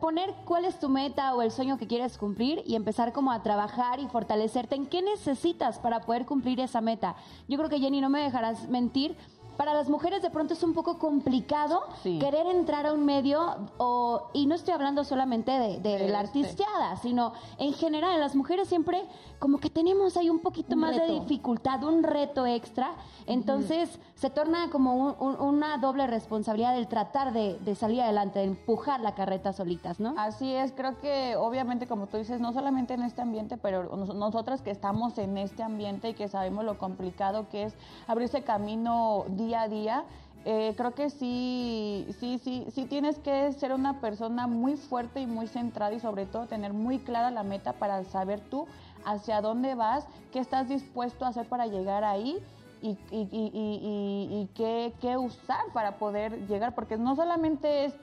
[0.00, 3.42] poner cuál es tu meta o el sueño que quieres cumplir y empezar como a
[3.42, 7.16] trabajar y fortalecerte en qué necesitas para poder cumplir esa meta.
[7.48, 9.16] Yo creo que Jenny no me dejarás mentir
[9.60, 14.30] para las mujeres de pronto es un poco complicado querer entrar a un medio o,
[14.32, 16.38] y no estoy hablando solamente de, la este.
[16.38, 19.04] artisteada, sino en general, las mujeres siempre
[19.38, 22.92] como que tenemos ahí un poquito más de dificultad, un reto extra,
[23.26, 29.00] entonces se torna como una doble responsabilidad del tratar de, de, salir adelante, de empujar
[29.00, 30.14] la carreta solitas, ¿no?
[30.16, 34.62] Así es, creo que obviamente como tú dices, no solamente en este ambiente, pero nosotras
[34.62, 37.74] que estamos en este ambiente y que sabemos lo complicado que es
[38.06, 40.04] abrirse camino día día a día,
[40.44, 45.26] eh, creo que sí, sí, sí, sí tienes que ser una persona muy fuerte y
[45.26, 48.68] muy centrada y sobre todo tener muy clara la meta para saber tú
[49.04, 52.38] hacia dónde vas, qué estás dispuesto a hacer para llegar ahí
[52.80, 57.94] y, y, qué, qué usar para poder llegar, porque no solamente es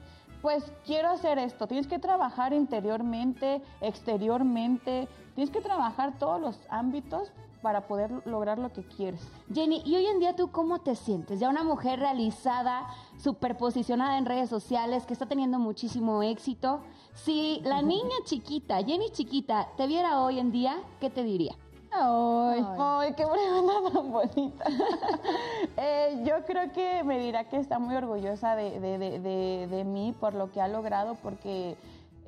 [0.42, 1.66] pues quiero hacer esto.
[1.66, 7.32] Tienes que trabajar interiormente, exteriormente, tienes que trabajar todos los ámbitos
[7.62, 9.20] para poder lograr lo que quieres.
[9.52, 11.40] Jenny, ¿y hoy en día tú cómo te sientes?
[11.40, 12.86] Ya una mujer realizada,
[13.18, 16.80] superposicionada en redes sociales, que está teniendo muchísimo éxito.
[17.14, 21.56] Si la niña chiquita, Jenny chiquita, te viera hoy en día, ¿qué te diría?
[21.90, 24.64] Ay, ay, qué pregunta tan bonita.
[25.76, 30.14] eh, yo creo que me dirá que está muy orgullosa de, de, de, de mí
[30.18, 31.76] por lo que ha logrado, porque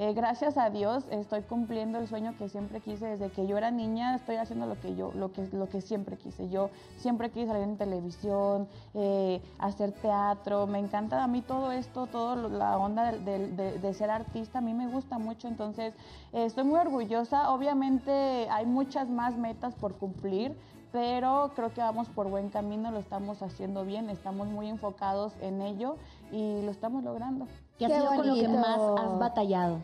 [0.03, 3.71] eh, gracias a Dios estoy cumpliendo el sueño que siempre quise desde que yo era
[3.71, 4.17] niña.
[4.17, 6.49] Estoy haciendo lo que yo, lo que, lo que siempre quise.
[6.49, 10.67] Yo siempre quise salir en televisión, eh, hacer teatro.
[10.67, 14.61] Me encanta a mí todo esto, toda la onda de, ser artista.
[14.61, 15.49] A mí me gusta mucho.
[15.49, 15.93] Entonces
[16.33, 17.51] eh, estoy muy orgullosa.
[17.51, 20.57] Obviamente hay muchas más metas por cumplir
[20.93, 25.63] pero creo que vamos por buen camino, lo estamos haciendo bien, estamos muy enfocados en
[25.63, 25.97] ello
[26.33, 27.47] y lo estamos logrando.
[27.81, 29.79] ¿Qué, ha sido con lo que más has batallado?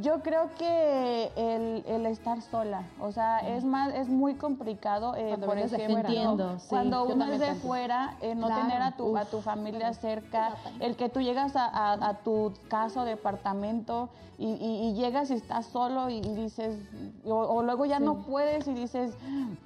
[0.00, 5.36] Yo creo que el, el, estar sola, o sea, es más, es muy complicado, eh,
[5.44, 8.62] por ejemplo, entiendo, sí, cuando uno es de fuera, eh, no claro.
[8.62, 12.52] tener a tu, a tu familia cerca, el que tú llegas a, a, a tu
[12.68, 16.78] casa o departamento y, y, y, llegas y estás solo y, dices,
[17.26, 18.04] o, o luego ya sí.
[18.04, 19.12] no puedes y dices,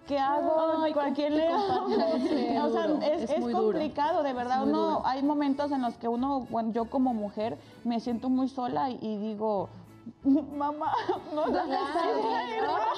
[0.08, 0.82] ¿qué hago?
[0.82, 1.84] Ay, ¿A quién le hago?
[1.86, 4.24] o sea, es, es, es complicado, duro.
[4.24, 5.02] de verdad, uno, duro.
[5.06, 9.16] hay momentos en los que uno, bueno, yo como mujer me siento muy sola y
[9.18, 9.68] digo,
[10.24, 10.94] ママ、
[11.34, 12.94] まだ、ね、ママ、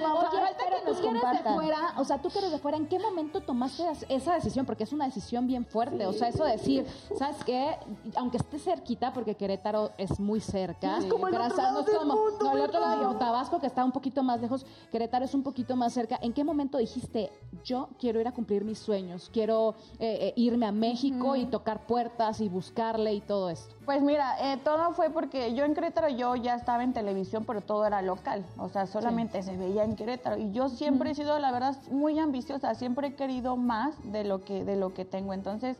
[0.00, 2.76] la Oye, pero tú que eres de fuera, o sea, tú que eres de fuera,
[2.76, 4.66] ¿en qué momento tomaste esa decisión?
[4.66, 6.04] Porque es una decisión bien fuerte, sí.
[6.04, 6.86] o sea, eso de decir,
[7.16, 7.76] ¿sabes qué?
[8.16, 11.98] Aunque esté cerquita, porque Querétaro es muy cerca, es como el otro lado no es
[11.98, 15.24] como, mundo, no, el otro lado de Tabasco, que está un poquito más lejos, Querétaro
[15.24, 16.18] es un poquito más cerca.
[16.22, 17.32] ¿En qué momento dijiste,
[17.64, 21.36] yo quiero ir a cumplir mis sueños, quiero eh, eh, irme a México mm.
[21.36, 23.74] y tocar puertas y buscarle y todo esto?
[23.84, 27.60] Pues mira, eh, todo fue porque yo en Querétaro yo ya estaba en televisión, pero
[27.60, 29.35] todo era local, o sea, solamente sí.
[29.42, 31.12] Se veía en Querétaro y yo siempre mm.
[31.12, 34.94] he sido, la verdad, muy ambiciosa, siempre he querido más de lo que de lo
[34.94, 35.32] que tengo.
[35.32, 35.76] Entonces,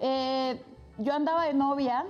[0.00, 0.60] eh,
[0.98, 2.04] yo andaba de novia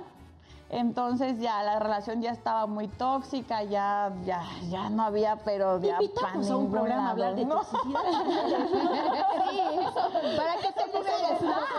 [0.68, 6.02] entonces ya la relación ya estaba muy tóxica, ya ya ya no había, pero ya
[6.02, 7.56] Invitamos a un programa a hablar de ¿no?
[7.56, 8.00] toxicidad.
[9.50, 10.86] sí, eso, para que te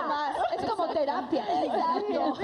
[0.08, 0.38] más.
[0.58, 1.44] Es como terapia.
[1.64, 2.34] Exacto.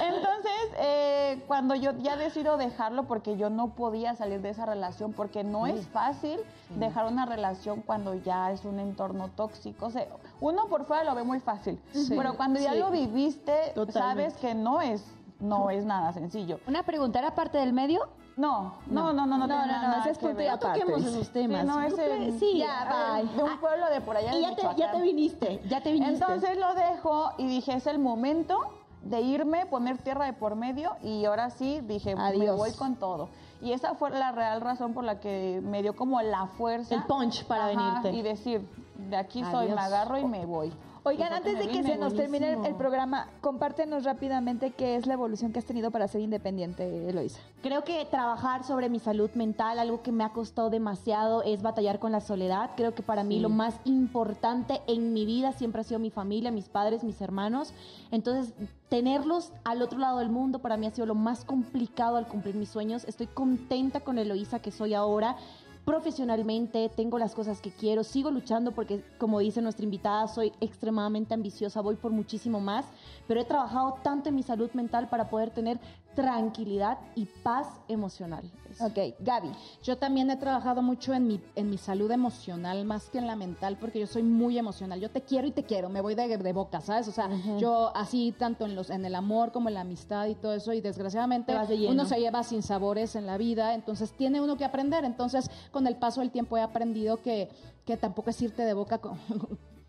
[0.00, 5.12] Entonces, eh, cuando yo ya decido dejarlo porque yo no podía salir de esa relación
[5.12, 5.72] porque no sí.
[5.72, 6.74] es fácil sí.
[6.76, 9.86] dejar una relación cuando ya es un entorno tóxico.
[9.86, 10.06] O sea,
[10.40, 12.14] uno por fuera lo ve muy fácil, sí.
[12.16, 13.92] pero cuando ya lo viviste, Totalmente.
[13.92, 15.04] sabes que no es
[15.40, 16.60] no es nada sencillo.
[16.66, 18.08] Una pregunta, ¿era parte del medio?
[18.36, 20.80] No, no, no, no, no, no, no, no, no ese es punto y aparte.
[20.80, 21.60] toquemos esos temas.
[21.60, 24.90] Sí, no, ese, sí, ya, de un pueblo de por allá Y ya te, ya
[24.90, 26.14] te viniste, ya te viniste.
[26.14, 28.58] Entonces lo dejo y dije, es el momento
[29.02, 32.44] de irme, poner tierra de por medio y ahora sí dije, Adiós.
[32.44, 33.28] me voy con todo.
[33.60, 36.94] Y esa fue la real razón por la que me dio como la fuerza.
[36.94, 38.12] El punch para ajá, venirte.
[38.12, 39.52] Y decir, de aquí Adiós.
[39.52, 40.72] soy, me agarro y me voy.
[41.06, 45.12] Oigan, antes de que se nos termine el, el, programa, compártenos rápidamente qué es la
[45.12, 47.40] evolución que has tenido para ser independiente, Eloisa.
[47.62, 51.98] Creo que trabajar sobre mi salud mental, algo que me ha costado demasiado, es batallar
[51.98, 52.70] con la soledad.
[52.74, 53.28] Creo que para sí.
[53.28, 57.20] mí lo más importante en mi vida siempre ha sido mi familia, mis padres, mis
[57.20, 57.74] hermanos.
[58.10, 58.54] Entonces,
[58.88, 62.54] tenerlos al otro lado del mundo para mí ha sido lo más complicado al cumplir
[62.54, 63.04] mis sueños.
[63.04, 65.36] Estoy contenta con Eloisa que soy ahora
[65.84, 71.34] profesionalmente, tengo las cosas que quiero, sigo luchando porque, como dice nuestra invitada, soy extremadamente
[71.34, 72.86] ambiciosa, voy por muchísimo más,
[73.26, 75.78] pero he trabajado tanto en mi salud mental para poder tener
[76.14, 78.50] tranquilidad y paz emocional.
[78.80, 79.50] Ok, Gaby.
[79.82, 83.36] Yo también he trabajado mucho en mi, en mi salud emocional más que en la
[83.36, 85.00] mental porque yo soy muy emocional.
[85.00, 87.08] Yo te quiero y te quiero, me voy de, de boca, ¿sabes?
[87.08, 87.58] O sea, uh -huh.
[87.58, 90.72] yo así tanto en, los, en el amor como en la amistad y todo eso
[90.72, 94.64] y desgraciadamente de uno se lleva sin sabores en la vida, entonces tiene uno que
[94.64, 95.04] aprender.
[95.04, 97.48] Entonces con el paso del tiempo he aprendido que,
[97.84, 99.18] que tampoco es irte de boca con,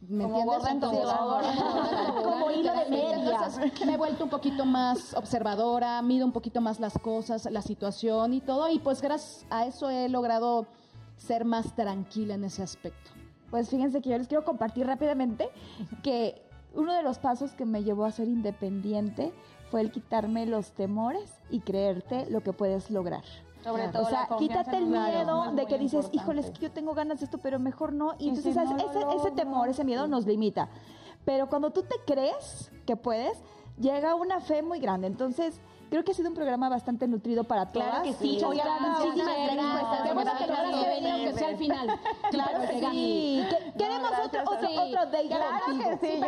[0.10, 1.08] ¿Me como entiendes?
[2.24, 3.50] Como hilo de media.
[3.86, 8.34] me he vuelto un poquito más observadora, mido un poquito más las cosas, la situación
[8.34, 10.68] y todo, y pues gracias a eso he logrado
[11.18, 13.12] ser más tranquila en ese aspecto.
[13.50, 15.50] Pues fíjense que yo les quiero compartir rápidamente
[16.04, 16.42] que
[16.74, 19.34] uno de los pasos que me llevó a ser independiente
[19.72, 23.24] fue el quitarme los temores y creerte lo que puedes lograr.
[23.66, 26.18] Sobre todo o sea, quítate el miedo de que dices, importante.
[26.18, 28.14] híjole, es que yo tengo ganas de esto, pero mejor no.
[28.20, 30.70] Y, Y entonces si ese, no ese, temor, ese miedo nos limita.
[31.26, 33.44] Pero cuando tú te crees que puedes,
[33.80, 35.08] llega una fe muy grande.
[35.08, 35.60] Entonces,
[35.90, 37.88] Creo que ha sido un programa bastante nutrido para todas.
[37.90, 40.72] Claro que sí, Chosca, cada muchísimas gracias Qué bueno que nosotros.
[40.72, 42.00] lograste venir, aunque sea al final.
[42.32, 43.46] Claro que sí.
[43.50, 46.26] Que- Queremos gracias, otro, otro, otro date Claro que sí, yo.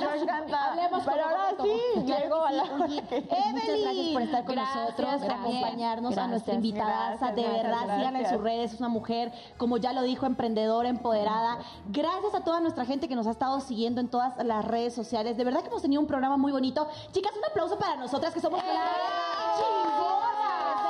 [0.00, 0.66] Yo encantada.
[0.72, 2.64] Hablemos Pero ahora sí, llego a que la...
[2.76, 5.40] muchas gracias por estar con Gracias, nosotros, por gracias.
[5.40, 7.08] acompañarnos a Gracias, nuestra invitada.
[7.10, 8.32] gracias, de gracias, verdad, síganla en gracias.
[8.32, 8.72] sus redes.
[8.74, 11.58] Es una mujer, como ya lo dijo, emprendedora, empoderada.
[11.88, 15.36] Gracias a toda nuestra gente que nos ha estado siguiendo en todas las redes sociales.
[15.36, 16.88] De verdad que hemos tenido un programa muy bonito.
[17.12, 18.78] Chicas, un aplauso para nosotras que somos chingonas.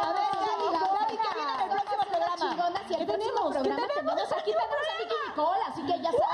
[0.03, 2.37] A ver, Gaby, Gaby, ¿qué viene en el próximo programa?
[2.37, 3.53] Chingonas, ¿Qué tenemos?
[3.57, 4.33] ¿Qué tenemos?
[4.33, 6.27] aquí tenemos a Nicky Nicole, así que ya saben.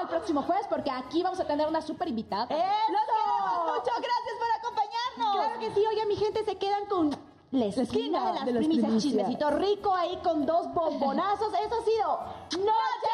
[0.00, 2.46] El próximo jueves, porque aquí vamos a tener una súper invitada.
[2.46, 3.90] ¡Los queremos mucho!
[3.90, 5.36] ¡Gracias por acompañarnos!
[5.36, 7.10] Claro que sí, oigan, mi gente, se quedan con
[7.52, 9.12] la esquina, esquina de las de las primicias, primicias.
[9.12, 11.52] chismecito rico ahí con dos bombonazos.
[11.54, 12.18] Eso ha sido
[12.64, 13.12] Noche